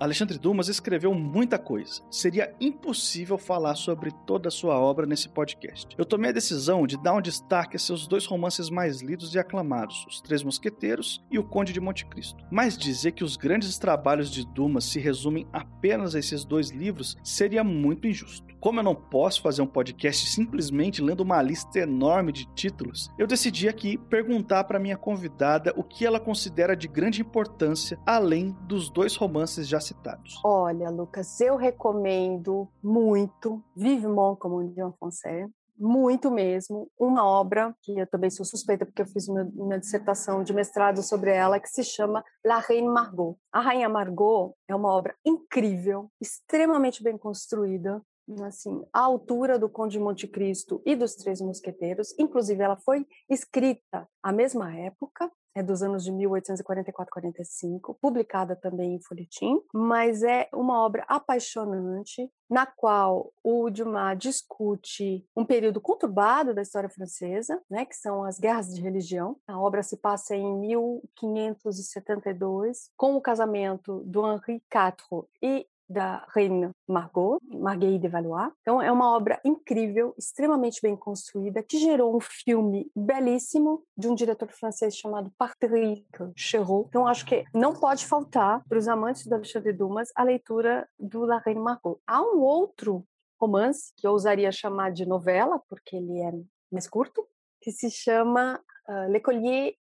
Alexandre 0.05 0.37
Dumas 0.37 0.67
escreveu 0.67 1.15
muita 1.15 1.57
coisa. 1.57 2.03
Seria 2.11 2.53
impossível 2.61 3.39
falar 3.39 3.73
sobre 3.73 4.11
toda 4.27 4.49
a 4.49 4.51
sua 4.51 4.79
obra 4.79 5.07
nesse 5.07 5.27
podcast. 5.27 5.95
Eu 5.97 6.05
tomei 6.05 6.29
a 6.29 6.33
decisão 6.33 6.85
de 6.85 6.95
dar 6.95 7.15
um 7.15 7.21
destaque 7.21 7.75
a 7.75 7.79
seus 7.79 8.05
dois 8.05 8.27
romances 8.27 8.69
mais 8.69 9.01
lidos 9.01 9.33
e 9.33 9.39
aclamados, 9.39 10.05
Os 10.07 10.21
Três 10.21 10.43
Mosqueteiros 10.43 11.23
e 11.31 11.39
O 11.39 11.43
Conde 11.43 11.73
de 11.73 11.81
Monte 11.81 12.05
Cristo. 12.05 12.45
Mas 12.51 12.77
dizer 12.77 13.13
que 13.13 13.23
os 13.23 13.35
grandes 13.35 13.79
trabalhos 13.79 14.29
de 14.29 14.45
Dumas 14.45 14.85
se 14.85 14.99
resumem 14.99 15.47
apenas 15.51 16.13
a 16.13 16.19
esses 16.19 16.45
dois 16.45 16.69
livros 16.69 17.17
seria 17.23 17.63
muito 17.63 18.07
injusto. 18.07 18.44
Como 18.65 18.79
eu 18.79 18.83
não 18.83 18.95
posso 18.95 19.43
fazer 19.43 19.61
um 19.61 19.67
podcast 19.67 20.25
simplesmente 20.27 20.99
lendo 20.99 21.21
uma 21.21 21.39
lista 21.39 21.77
enorme 21.77 22.31
de 22.31 22.51
títulos, 22.55 23.11
eu 23.15 23.27
decidi 23.27 23.69
aqui 23.69 23.95
perguntar 23.95 24.63
para 24.63 24.79
minha 24.79 24.97
convidada 24.97 25.71
o 25.77 25.83
que 25.83 26.03
ela 26.03 26.19
considera 26.19 26.75
de 26.75 26.87
grande 26.87 27.21
importância 27.21 27.99
além 28.03 28.57
dos 28.63 28.89
dois 28.89 29.15
romances 29.15 29.67
já 29.67 29.79
citados. 29.79 30.41
Olha, 30.43 30.89
Lucas, 30.89 31.39
eu 31.41 31.55
recomendo 31.55 32.67
muito 32.81 33.63
Vivement 33.75 34.35
como 34.37 34.67
Dion 34.73 34.93
Foncé, 34.99 35.47
muito 35.77 36.31
mesmo, 36.31 36.89
uma 36.99 37.23
obra 37.23 37.71
que 37.83 37.99
eu 37.99 38.07
também 38.07 38.31
sou 38.31 38.45
suspeita 38.45 38.83
porque 38.83 39.03
eu 39.03 39.07
fiz 39.07 39.27
uma, 39.27 39.77
dissertação 39.77 40.43
de 40.43 40.53
mestrado 40.53 41.03
sobre 41.03 41.29
ela 41.29 41.59
que 41.59 41.69
se 41.69 41.83
chama 41.83 42.23
La 42.43 42.57
Reine 42.57 42.87
Margot. 42.87 43.37
A 43.51 43.59
Rainha 43.59 43.89
Margot 43.89 44.55
é 44.67 44.75
uma 44.75 44.91
obra 44.91 45.13
incrível, 45.23 46.09
extremamente 46.19 47.03
bem 47.03 47.15
construída, 47.15 48.01
assim, 48.43 48.83
à 48.91 49.01
altura 49.01 49.59
do 49.59 49.69
Conde 49.69 49.93
de 49.93 49.99
Monte 49.99 50.27
Cristo 50.27 50.81
e 50.85 50.95
dos 50.95 51.15
Três 51.15 51.41
Mosqueteiros. 51.41 52.13
Inclusive, 52.17 52.61
ela 52.61 52.77
foi 52.77 53.05
escrita 53.29 54.07
à 54.21 54.31
mesma 54.31 54.75
época, 54.75 55.31
é 55.55 55.63
dos 55.63 55.81
anos 55.81 56.03
de 56.03 56.11
1844-45, 56.11 57.97
publicada 58.01 58.57
também 58.57 58.95
em 58.95 59.01
folhetim, 59.01 59.61
mas 59.73 60.21
é 60.21 60.49
uma 60.53 60.83
obra 60.83 61.05
apaixonante 61.07 62.29
na 62.49 62.65
qual 62.65 63.31
o 63.41 63.69
Dumas 63.69 64.17
discute 64.17 65.25
um 65.35 65.45
período 65.45 65.79
conturbado 65.79 66.53
da 66.53 66.61
história 66.61 66.89
francesa, 66.89 67.61
né, 67.69 67.85
que 67.85 67.95
são 67.95 68.25
as 68.25 68.37
guerras 68.37 68.67
de 68.67 68.81
religião. 68.81 69.37
A 69.47 69.57
obra 69.57 69.81
se 69.81 69.95
passa 69.97 70.35
em 70.35 70.59
1572, 70.59 72.91
com 72.97 73.15
o 73.15 73.21
casamento 73.21 74.03
do 74.05 74.29
Henri 74.29 74.61
IV 74.69 75.25
e 75.41 75.65
da 75.87 76.25
Reine 76.33 76.71
Margot, 76.87 77.39
Marguerite 77.53 77.99
de 77.99 78.07
Valois. 78.07 78.51
Então 78.61 78.81
é 78.81 78.91
uma 78.91 79.15
obra 79.15 79.39
incrível, 79.45 80.13
extremamente 80.17 80.81
bem 80.81 80.95
construída, 80.95 81.63
que 81.63 81.77
gerou 81.77 82.15
um 82.15 82.19
filme 82.19 82.89
belíssimo 82.95 83.83
de 83.97 84.07
um 84.07 84.15
diretor 84.15 84.49
francês 84.49 84.95
chamado 84.95 85.31
Patrick 85.37 86.05
Chéreau. 86.35 86.85
Então 86.89 87.07
acho 87.07 87.25
que 87.25 87.43
não 87.53 87.73
pode 87.73 88.05
faltar 88.05 88.63
para 88.67 88.77
os 88.77 88.87
amantes 88.87 89.25
do 89.27 89.35
Alexandre 89.35 89.73
Dumas 89.73 90.09
a 90.15 90.23
leitura 90.23 90.87
do 90.99 91.25
La 91.25 91.39
Reine 91.39 91.61
Margot. 91.61 91.99
Há 92.07 92.21
um 92.21 92.39
outro 92.39 93.05
romance 93.39 93.93
que 93.97 94.07
eu 94.07 94.11
ousaria 94.11 94.51
chamar 94.51 94.91
de 94.91 95.05
novela, 95.05 95.61
porque 95.69 95.95
ele 95.95 96.19
é 96.21 96.31
mais 96.71 96.87
curto, 96.87 97.27
que 97.61 97.71
se 97.71 97.89
chama 97.89 98.59
uh, 98.87 99.11
Le 99.11 99.19
Collier 99.19 99.75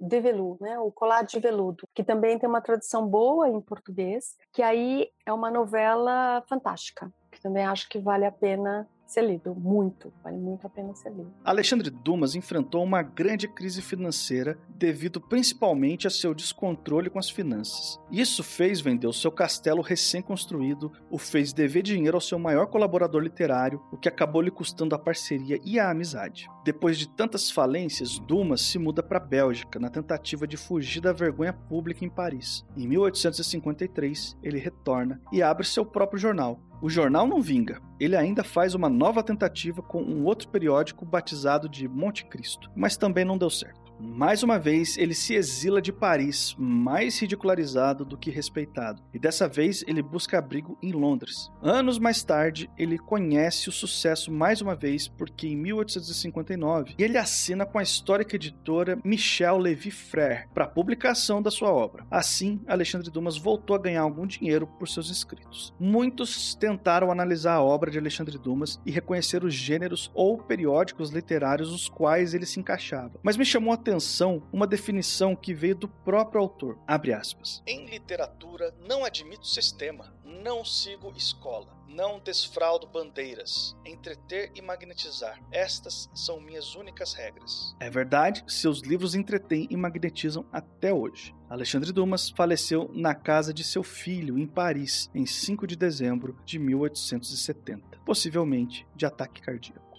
de 0.00 0.20
veludo, 0.20 0.58
né? 0.60 0.78
O 0.78 0.90
colar 0.90 1.22
de 1.22 1.38
veludo, 1.38 1.88
que 1.94 2.02
também 2.02 2.38
tem 2.38 2.48
uma 2.48 2.60
tradução 2.60 3.06
boa 3.06 3.48
em 3.48 3.60
português, 3.60 4.36
que 4.52 4.62
aí 4.62 5.08
é 5.26 5.32
uma 5.32 5.50
novela 5.50 6.42
fantástica, 6.48 7.12
que 7.30 7.40
também 7.40 7.64
acho 7.64 7.88
que 7.88 7.98
vale 7.98 8.24
a 8.24 8.32
pena 8.32 8.88
ser 9.10 9.22
lido, 9.22 9.54
muito, 9.54 10.12
vale 10.22 10.38
muito 10.38 10.66
a 10.66 10.70
pena 10.70 10.94
ser 10.94 11.10
lido. 11.10 11.32
Alexandre 11.44 11.90
Dumas 11.90 12.34
enfrentou 12.34 12.82
uma 12.82 13.02
grande 13.02 13.48
crise 13.48 13.82
financeira 13.82 14.56
devido 14.68 15.20
principalmente 15.20 16.06
a 16.06 16.10
seu 16.10 16.32
descontrole 16.32 17.10
com 17.10 17.18
as 17.18 17.28
finanças. 17.28 17.98
Isso 18.10 18.42
fez 18.44 18.80
vender 18.80 19.06
o 19.06 19.12
seu 19.12 19.32
castelo 19.32 19.82
recém-construído, 19.82 20.92
o 21.10 21.18
fez 21.18 21.52
dever 21.52 21.82
dinheiro 21.82 22.16
ao 22.16 22.20
seu 22.20 22.38
maior 22.38 22.66
colaborador 22.66 23.20
literário, 23.20 23.82
o 23.90 23.96
que 23.96 24.08
acabou 24.08 24.40
lhe 24.40 24.50
custando 24.50 24.94
a 24.94 24.98
parceria 24.98 25.58
e 25.64 25.78
a 25.78 25.90
amizade. 25.90 26.48
Depois 26.64 26.96
de 26.96 27.08
tantas 27.08 27.50
falências, 27.50 28.18
Dumas 28.18 28.60
se 28.60 28.78
muda 28.78 29.02
para 29.02 29.18
a 29.18 29.24
Bélgica 29.24 29.80
na 29.80 29.90
tentativa 29.90 30.46
de 30.46 30.56
fugir 30.56 31.00
da 31.00 31.12
vergonha 31.12 31.52
pública 31.52 32.04
em 32.04 32.10
Paris. 32.10 32.64
Em 32.76 32.86
1853, 32.86 34.36
ele 34.42 34.58
retorna 34.58 35.20
e 35.32 35.42
abre 35.42 35.66
seu 35.66 35.84
próprio 35.84 36.18
jornal, 36.18 36.60
o 36.82 36.88
jornal 36.88 37.26
não 37.26 37.40
vinga. 37.40 37.80
Ele 37.98 38.16
ainda 38.16 38.42
faz 38.42 38.74
uma 38.74 38.88
nova 38.88 39.22
tentativa 39.22 39.82
com 39.82 40.02
um 40.02 40.24
outro 40.24 40.48
periódico 40.48 41.04
batizado 41.04 41.68
de 41.68 41.86
Monte 41.88 42.24
Cristo, 42.24 42.70
mas 42.74 42.96
também 42.96 43.24
não 43.24 43.38
deu 43.38 43.50
certo. 43.50 43.79
Mais 44.00 44.42
uma 44.42 44.58
vez, 44.58 44.96
ele 44.96 45.14
se 45.14 45.34
exila 45.34 45.80
de 45.80 45.92
Paris, 45.92 46.54
mais 46.58 47.18
ridicularizado 47.18 48.04
do 48.04 48.16
que 48.16 48.30
respeitado, 48.30 49.02
e 49.12 49.18
dessa 49.18 49.46
vez 49.46 49.84
ele 49.86 50.02
busca 50.02 50.38
abrigo 50.38 50.78
em 50.82 50.92
Londres. 50.92 51.50
Anos 51.62 51.98
mais 51.98 52.22
tarde, 52.22 52.70
ele 52.78 52.98
conhece 52.98 53.68
o 53.68 53.72
sucesso 53.72 54.32
mais 54.32 54.60
uma 54.60 54.74
vez, 54.74 55.06
porque 55.06 55.48
em 55.48 55.56
1859 55.56 56.94
ele 56.98 57.18
assina 57.18 57.66
com 57.66 57.78
a 57.78 57.82
histórica 57.82 58.36
editora 58.36 58.98
Michel 59.04 59.58
Lévy 59.58 59.90
Frère 59.90 60.48
para 60.54 60.64
a 60.64 60.68
publicação 60.68 61.42
da 61.42 61.50
sua 61.50 61.70
obra. 61.70 62.06
Assim, 62.10 62.60
Alexandre 62.66 63.10
Dumas 63.10 63.36
voltou 63.36 63.76
a 63.76 63.78
ganhar 63.78 64.02
algum 64.02 64.26
dinheiro 64.26 64.66
por 64.66 64.88
seus 64.88 65.10
escritos. 65.10 65.74
Muitos 65.78 66.54
tentaram 66.54 67.10
analisar 67.12 67.54
a 67.54 67.62
obra 67.62 67.90
de 67.90 67.98
Alexandre 67.98 68.38
Dumas 68.38 68.80
e 68.86 68.90
reconhecer 68.90 69.44
os 69.44 69.54
gêneros 69.54 70.10
ou 70.14 70.38
periódicos 70.38 71.10
literários 71.10 71.70
nos 71.70 71.88
quais 71.88 72.34
ele 72.34 72.46
se 72.46 72.58
encaixava, 72.60 73.18
mas 73.22 73.36
me 73.36 73.44
chamou 73.44 73.72
a 73.72 73.76
atenção 73.90 74.40
uma 74.52 74.68
definição 74.68 75.34
que 75.34 75.52
veio 75.52 75.74
do 75.74 75.88
próprio 75.88 76.40
autor. 76.40 76.78
Abre 76.86 77.12
aspas. 77.12 77.60
Em 77.66 77.86
literatura 77.86 78.72
não 78.86 79.04
admito 79.04 79.46
sistema, 79.46 80.14
não 80.24 80.64
sigo 80.64 81.12
escola, 81.16 81.76
não 81.88 82.20
desfraudo 82.20 82.86
bandeiras, 82.86 83.76
entreter 83.84 84.52
e 84.54 84.62
magnetizar. 84.62 85.40
Estas 85.50 86.08
são 86.14 86.40
minhas 86.40 86.76
únicas 86.76 87.14
regras. 87.14 87.74
É 87.80 87.90
verdade, 87.90 88.44
seus 88.46 88.80
livros 88.80 89.16
entretêm 89.16 89.66
e 89.68 89.76
magnetizam 89.76 90.46
até 90.52 90.94
hoje. 90.94 91.34
Alexandre 91.48 91.90
Dumas 91.92 92.30
faleceu 92.30 92.88
na 92.94 93.12
casa 93.12 93.52
de 93.52 93.64
seu 93.64 93.82
filho 93.82 94.38
em 94.38 94.46
Paris 94.46 95.10
em 95.12 95.26
5 95.26 95.66
de 95.66 95.74
dezembro 95.74 96.38
de 96.44 96.60
1870, 96.60 97.98
possivelmente 98.06 98.86
de 98.94 99.04
ataque 99.04 99.40
cardíaco. 99.40 99.89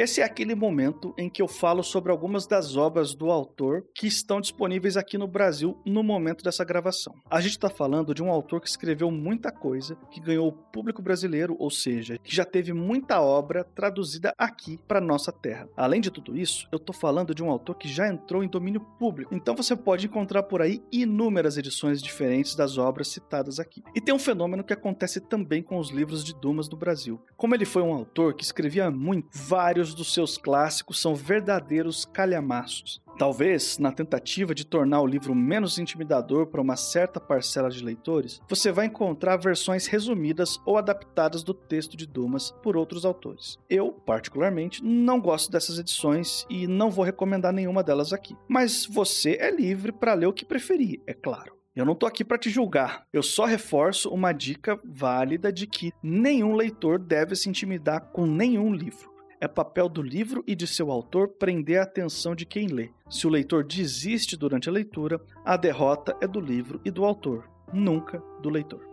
Esse 0.00 0.22
é 0.22 0.24
aquele 0.24 0.54
momento 0.54 1.12
em 1.18 1.28
que 1.28 1.42
eu 1.42 1.46
falo 1.46 1.82
sobre 1.82 2.10
algumas 2.10 2.46
das 2.46 2.74
obras 2.74 3.14
do 3.14 3.30
autor 3.30 3.84
que 3.94 4.06
estão 4.06 4.40
disponíveis 4.40 4.96
aqui 4.96 5.18
no 5.18 5.28
Brasil 5.28 5.78
no 5.84 6.02
momento 6.02 6.42
dessa 6.42 6.64
gravação. 6.64 7.14
A 7.28 7.38
gente 7.38 7.50
está 7.50 7.68
falando 7.68 8.14
de 8.14 8.22
um 8.22 8.30
autor 8.30 8.62
que 8.62 8.68
escreveu 8.70 9.10
muita 9.10 9.52
coisa, 9.52 9.98
que 10.10 10.18
ganhou 10.18 10.48
o 10.48 10.52
público 10.52 11.02
brasileiro, 11.02 11.54
ou 11.58 11.70
seja, 11.70 12.16
que 12.16 12.34
já 12.34 12.46
teve 12.46 12.72
muita 12.72 13.20
obra 13.20 13.62
traduzida 13.62 14.32
aqui 14.38 14.78
para 14.88 15.02
nossa 15.02 15.30
terra. 15.30 15.68
Além 15.76 16.00
de 16.00 16.10
tudo 16.10 16.34
isso, 16.34 16.66
eu 16.72 16.78
estou 16.78 16.94
falando 16.94 17.34
de 17.34 17.42
um 17.42 17.50
autor 17.50 17.74
que 17.74 17.86
já 17.86 18.08
entrou 18.08 18.42
em 18.42 18.48
domínio 18.48 18.80
público, 18.98 19.34
então 19.34 19.54
você 19.54 19.76
pode 19.76 20.06
encontrar 20.06 20.44
por 20.44 20.62
aí 20.62 20.82
inúmeras 20.90 21.58
edições 21.58 22.00
diferentes 22.00 22.54
das 22.54 22.78
obras 22.78 23.08
citadas 23.08 23.60
aqui. 23.60 23.82
E 23.94 24.00
tem 24.00 24.14
um 24.14 24.18
fenômeno 24.18 24.64
que 24.64 24.72
acontece 24.72 25.20
também 25.20 25.62
com 25.62 25.76
os 25.76 25.90
livros 25.90 26.24
de 26.24 26.34
Dumas 26.34 26.70
do 26.70 26.74
Brasil. 26.74 27.20
Como 27.36 27.54
ele 27.54 27.66
foi 27.66 27.82
um 27.82 27.92
autor 27.92 28.32
que 28.32 28.42
escrevia 28.44 28.90
muito, 28.90 29.28
vários 29.34 29.89
dos 29.94 30.12
seus 30.12 30.36
clássicos 30.36 31.00
são 31.00 31.14
verdadeiros 31.14 32.04
calhamaços. 32.04 33.02
Talvez, 33.18 33.76
na 33.76 33.92
tentativa 33.92 34.54
de 34.54 34.64
tornar 34.64 35.02
o 35.02 35.06
livro 35.06 35.34
menos 35.34 35.78
intimidador 35.78 36.46
para 36.46 36.62
uma 36.62 36.74
certa 36.74 37.20
parcela 37.20 37.68
de 37.68 37.84
leitores, 37.84 38.40
você 38.48 38.72
vai 38.72 38.86
encontrar 38.86 39.36
versões 39.36 39.86
resumidas 39.86 40.58
ou 40.64 40.78
adaptadas 40.78 41.42
do 41.42 41.52
texto 41.52 41.98
de 41.98 42.06
Dumas 42.06 42.50
por 42.62 42.78
outros 42.78 43.04
autores. 43.04 43.58
Eu, 43.68 43.92
particularmente, 43.92 44.82
não 44.82 45.20
gosto 45.20 45.52
dessas 45.52 45.78
edições 45.78 46.46
e 46.48 46.66
não 46.66 46.90
vou 46.90 47.04
recomendar 47.04 47.52
nenhuma 47.52 47.82
delas 47.82 48.12
aqui. 48.12 48.34
Mas 48.48 48.86
você 48.86 49.36
é 49.38 49.50
livre 49.50 49.92
para 49.92 50.14
ler 50.14 50.26
o 50.26 50.32
que 50.32 50.44
preferir, 50.44 51.02
é 51.06 51.12
claro. 51.12 51.60
Eu 51.74 51.84
não 51.84 51.94
tô 51.94 52.04
aqui 52.04 52.24
para 52.24 52.36
te 52.36 52.50
julgar. 52.50 53.06
Eu 53.12 53.22
só 53.22 53.44
reforço 53.44 54.10
uma 54.10 54.32
dica 54.32 54.80
válida 54.84 55.52
de 55.52 55.66
que 55.66 55.92
nenhum 56.02 56.54
leitor 56.54 56.98
deve 56.98 57.36
se 57.36 57.48
intimidar 57.48 58.10
com 58.12 58.26
nenhum 58.26 58.72
livro. 58.74 59.09
É 59.42 59.48
papel 59.48 59.88
do 59.88 60.02
livro 60.02 60.44
e 60.46 60.54
de 60.54 60.66
seu 60.66 60.90
autor 60.90 61.28
prender 61.28 61.80
a 61.80 61.84
atenção 61.84 62.34
de 62.34 62.44
quem 62.44 62.66
lê. 62.66 62.90
Se 63.08 63.26
o 63.26 63.30
leitor 63.30 63.64
desiste 63.64 64.36
durante 64.36 64.68
a 64.68 64.72
leitura, 64.72 65.18
a 65.42 65.56
derrota 65.56 66.14
é 66.20 66.28
do 66.28 66.38
livro 66.38 66.78
e 66.84 66.90
do 66.90 67.06
autor, 67.06 67.48
nunca 67.72 68.22
do 68.42 68.50
leitor. 68.50 68.86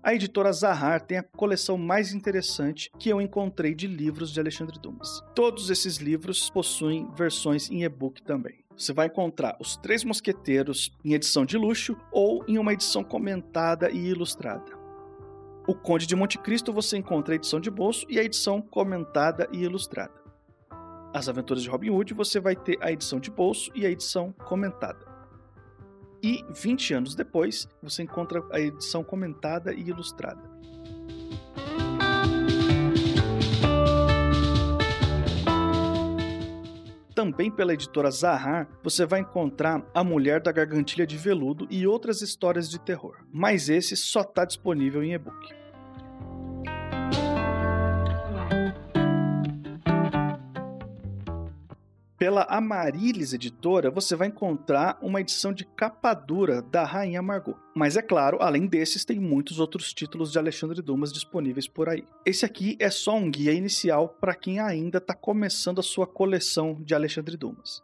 A 0.00 0.14
editora 0.14 0.52
Zahar 0.52 1.00
tem 1.00 1.18
a 1.18 1.22
coleção 1.22 1.76
mais 1.76 2.12
interessante 2.12 2.88
que 3.00 3.08
eu 3.08 3.20
encontrei 3.20 3.74
de 3.74 3.88
livros 3.88 4.32
de 4.32 4.38
Alexandre 4.38 4.78
Dumas. 4.78 5.22
Todos 5.34 5.70
esses 5.70 5.96
livros 5.96 6.50
possuem 6.50 7.10
versões 7.16 7.68
em 7.68 7.82
e-book 7.82 8.22
também. 8.22 8.61
Você 8.76 8.92
vai 8.92 9.06
encontrar 9.06 9.56
Os 9.60 9.76
Três 9.76 10.04
Mosqueteiros 10.04 10.90
em 11.04 11.14
edição 11.14 11.44
de 11.44 11.56
luxo 11.56 11.96
ou 12.10 12.44
em 12.48 12.58
uma 12.58 12.72
edição 12.72 13.04
comentada 13.04 13.90
e 13.90 14.08
ilustrada. 14.08 14.72
O 15.66 15.74
Conde 15.74 16.06
de 16.06 16.16
Monte 16.16 16.38
Cristo 16.38 16.72
você 16.72 16.96
encontra 16.96 17.34
a 17.34 17.36
edição 17.36 17.60
de 17.60 17.70
bolso 17.70 18.04
e 18.08 18.18
a 18.18 18.24
edição 18.24 18.60
comentada 18.60 19.48
e 19.52 19.58
ilustrada. 19.58 20.20
As 21.14 21.28
Aventuras 21.28 21.62
de 21.62 21.68
Robin 21.68 21.90
Hood 21.90 22.14
você 22.14 22.40
vai 22.40 22.56
ter 22.56 22.78
a 22.80 22.90
edição 22.90 23.20
de 23.20 23.30
bolso 23.30 23.70
e 23.74 23.86
a 23.86 23.90
edição 23.90 24.32
comentada. 24.32 25.06
E 26.22 26.44
20 26.50 26.94
anos 26.94 27.14
depois, 27.14 27.68
você 27.82 28.02
encontra 28.02 28.42
a 28.50 28.58
edição 28.58 29.04
comentada 29.04 29.74
e 29.74 29.80
ilustrada. 29.88 30.50
Também 37.22 37.52
pela 37.52 37.72
editora 37.72 38.10
Zahar, 38.10 38.68
você 38.82 39.06
vai 39.06 39.20
encontrar 39.20 39.88
A 39.94 40.02
Mulher 40.02 40.40
da 40.40 40.50
Gargantilha 40.50 41.06
de 41.06 41.16
Veludo 41.16 41.68
e 41.70 41.86
outras 41.86 42.20
histórias 42.20 42.68
de 42.68 42.80
terror. 42.80 43.14
Mas 43.32 43.68
esse 43.68 43.96
só 43.96 44.22
está 44.22 44.44
disponível 44.44 45.04
em 45.04 45.14
e-book. 45.14 45.61
Pela 52.22 52.44
Amarilis 52.44 53.32
Editora, 53.32 53.90
você 53.90 54.14
vai 54.14 54.28
encontrar 54.28 54.96
uma 55.02 55.20
edição 55.20 55.52
de 55.52 55.64
capa 55.64 56.14
dura 56.14 56.62
da 56.62 56.84
Rainha 56.84 57.20
Margot. 57.20 57.56
Mas 57.74 57.96
é 57.96 58.00
claro, 58.00 58.38
além 58.40 58.64
desses, 58.64 59.04
tem 59.04 59.18
muitos 59.18 59.58
outros 59.58 59.92
títulos 59.92 60.30
de 60.30 60.38
Alexandre 60.38 60.80
Dumas 60.80 61.12
disponíveis 61.12 61.66
por 61.66 61.88
aí. 61.88 62.04
Esse 62.24 62.44
aqui 62.44 62.76
é 62.78 62.90
só 62.90 63.16
um 63.16 63.28
guia 63.28 63.52
inicial 63.52 64.08
para 64.20 64.36
quem 64.36 64.60
ainda 64.60 64.98
está 64.98 65.14
começando 65.14 65.80
a 65.80 65.82
sua 65.82 66.06
coleção 66.06 66.80
de 66.84 66.94
Alexandre 66.94 67.36
Dumas. 67.36 67.82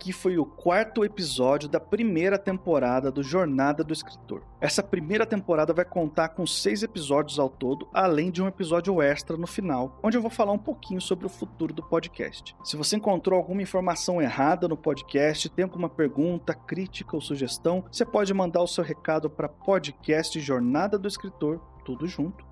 Aqui 0.00 0.14
foi 0.14 0.38
o 0.38 0.46
quarto 0.46 1.04
episódio 1.04 1.68
da 1.68 1.78
primeira 1.78 2.38
temporada 2.38 3.12
do 3.12 3.22
Jornada 3.22 3.84
do 3.84 3.92
Escritor. 3.92 4.42
Essa 4.58 4.82
primeira 4.82 5.26
temporada 5.26 5.74
vai 5.74 5.84
contar 5.84 6.30
com 6.30 6.46
seis 6.46 6.82
episódios 6.82 7.38
ao 7.38 7.50
todo, 7.50 7.86
além 7.92 8.30
de 8.30 8.42
um 8.42 8.48
episódio 8.48 9.02
extra 9.02 9.36
no 9.36 9.46
final, 9.46 10.00
onde 10.02 10.16
eu 10.16 10.22
vou 10.22 10.30
falar 10.30 10.52
um 10.52 10.58
pouquinho 10.58 11.02
sobre 11.02 11.26
o 11.26 11.28
futuro 11.28 11.74
do 11.74 11.82
podcast. 11.82 12.56
Se 12.64 12.78
você 12.78 12.96
encontrou 12.96 13.38
alguma 13.38 13.60
informação 13.60 14.22
errada 14.22 14.66
no 14.66 14.76
podcast, 14.76 15.50
tem 15.50 15.64
alguma 15.64 15.90
pergunta, 15.90 16.54
crítica 16.54 17.14
ou 17.14 17.20
sugestão, 17.20 17.84
você 17.92 18.06
pode 18.06 18.32
mandar 18.32 18.62
o 18.62 18.66
seu 18.66 18.82
recado 18.82 19.28
para 19.28 19.50
podcast 19.50 20.40
Jornada 20.40 20.98
do 20.98 21.08
Escritor, 21.08 21.60
tudo 21.84 22.06
junto, 22.06 22.42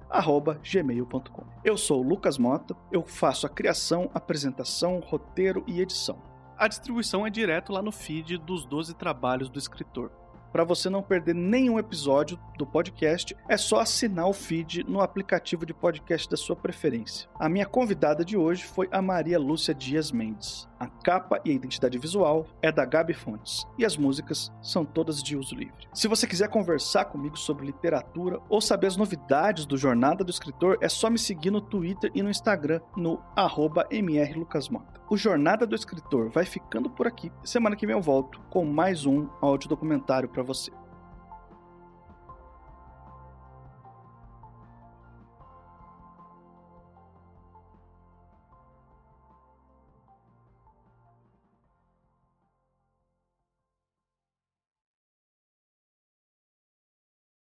gmail.com. 0.62 1.44
Eu 1.64 1.78
sou 1.78 2.04
o 2.04 2.06
Lucas 2.06 2.36
Mota, 2.36 2.76
eu 2.92 3.02
faço 3.02 3.46
a 3.46 3.50
criação, 3.50 4.10
apresentação, 4.12 5.00
roteiro 5.00 5.64
e 5.66 5.80
edição 5.80 6.27
a 6.58 6.66
distribuição 6.66 7.26
é 7.26 7.30
direto 7.30 7.72
lá 7.72 7.80
no 7.80 7.92
feed 7.92 8.36
dos 8.38 8.66
12 8.66 8.94
trabalhos 8.94 9.48
do 9.48 9.58
escritor. 9.58 10.10
Para 10.52 10.64
você 10.64 10.90
não 10.90 11.02
perder 11.02 11.34
nenhum 11.34 11.78
episódio 11.78 12.38
do 12.56 12.66
podcast, 12.66 13.36
é 13.48 13.56
só 13.56 13.80
assinar 13.80 14.26
o 14.28 14.32
feed 14.32 14.82
no 14.84 15.00
aplicativo 15.00 15.64
de 15.64 15.72
podcast 15.72 16.28
da 16.28 16.36
sua 16.36 16.56
preferência. 16.56 17.28
A 17.38 17.48
minha 17.48 17.66
convidada 17.66 18.24
de 18.24 18.36
hoje 18.36 18.64
foi 18.64 18.88
a 18.90 19.00
Maria 19.00 19.38
Lúcia 19.38 19.74
Dias 19.74 20.10
Mendes. 20.10 20.67
A 20.78 20.86
capa 20.86 21.40
e 21.44 21.50
a 21.50 21.54
identidade 21.54 21.98
visual 21.98 22.46
é 22.62 22.70
da 22.70 22.84
Gabi 22.84 23.12
Fontes 23.12 23.66
e 23.76 23.84
as 23.84 23.96
músicas 23.96 24.52
são 24.62 24.84
todas 24.84 25.22
de 25.22 25.36
uso 25.36 25.54
livre. 25.54 25.88
Se 25.92 26.06
você 26.06 26.26
quiser 26.26 26.48
conversar 26.48 27.06
comigo 27.06 27.36
sobre 27.36 27.66
literatura 27.66 28.40
ou 28.48 28.60
saber 28.60 28.86
as 28.86 28.96
novidades 28.96 29.66
do 29.66 29.76
Jornada 29.76 30.22
do 30.22 30.30
Escritor, 30.30 30.78
é 30.80 30.88
só 30.88 31.10
me 31.10 31.18
seguir 31.18 31.50
no 31.50 31.60
Twitter 31.60 32.10
e 32.14 32.22
no 32.22 32.30
Instagram 32.30 32.80
no 32.96 33.20
mrlucasmota. 33.90 35.00
O 35.10 35.16
Jornada 35.16 35.66
do 35.66 35.74
Escritor 35.74 36.30
vai 36.30 36.44
ficando 36.44 36.88
por 36.90 37.06
aqui. 37.06 37.32
Semana 37.42 37.74
que 37.74 37.86
vem 37.86 37.96
eu 37.96 38.02
volto 38.02 38.40
com 38.50 38.64
mais 38.64 39.06
um 39.06 39.28
áudio 39.40 39.68
documentário 39.68 40.28
para 40.28 40.42
você. 40.42 40.70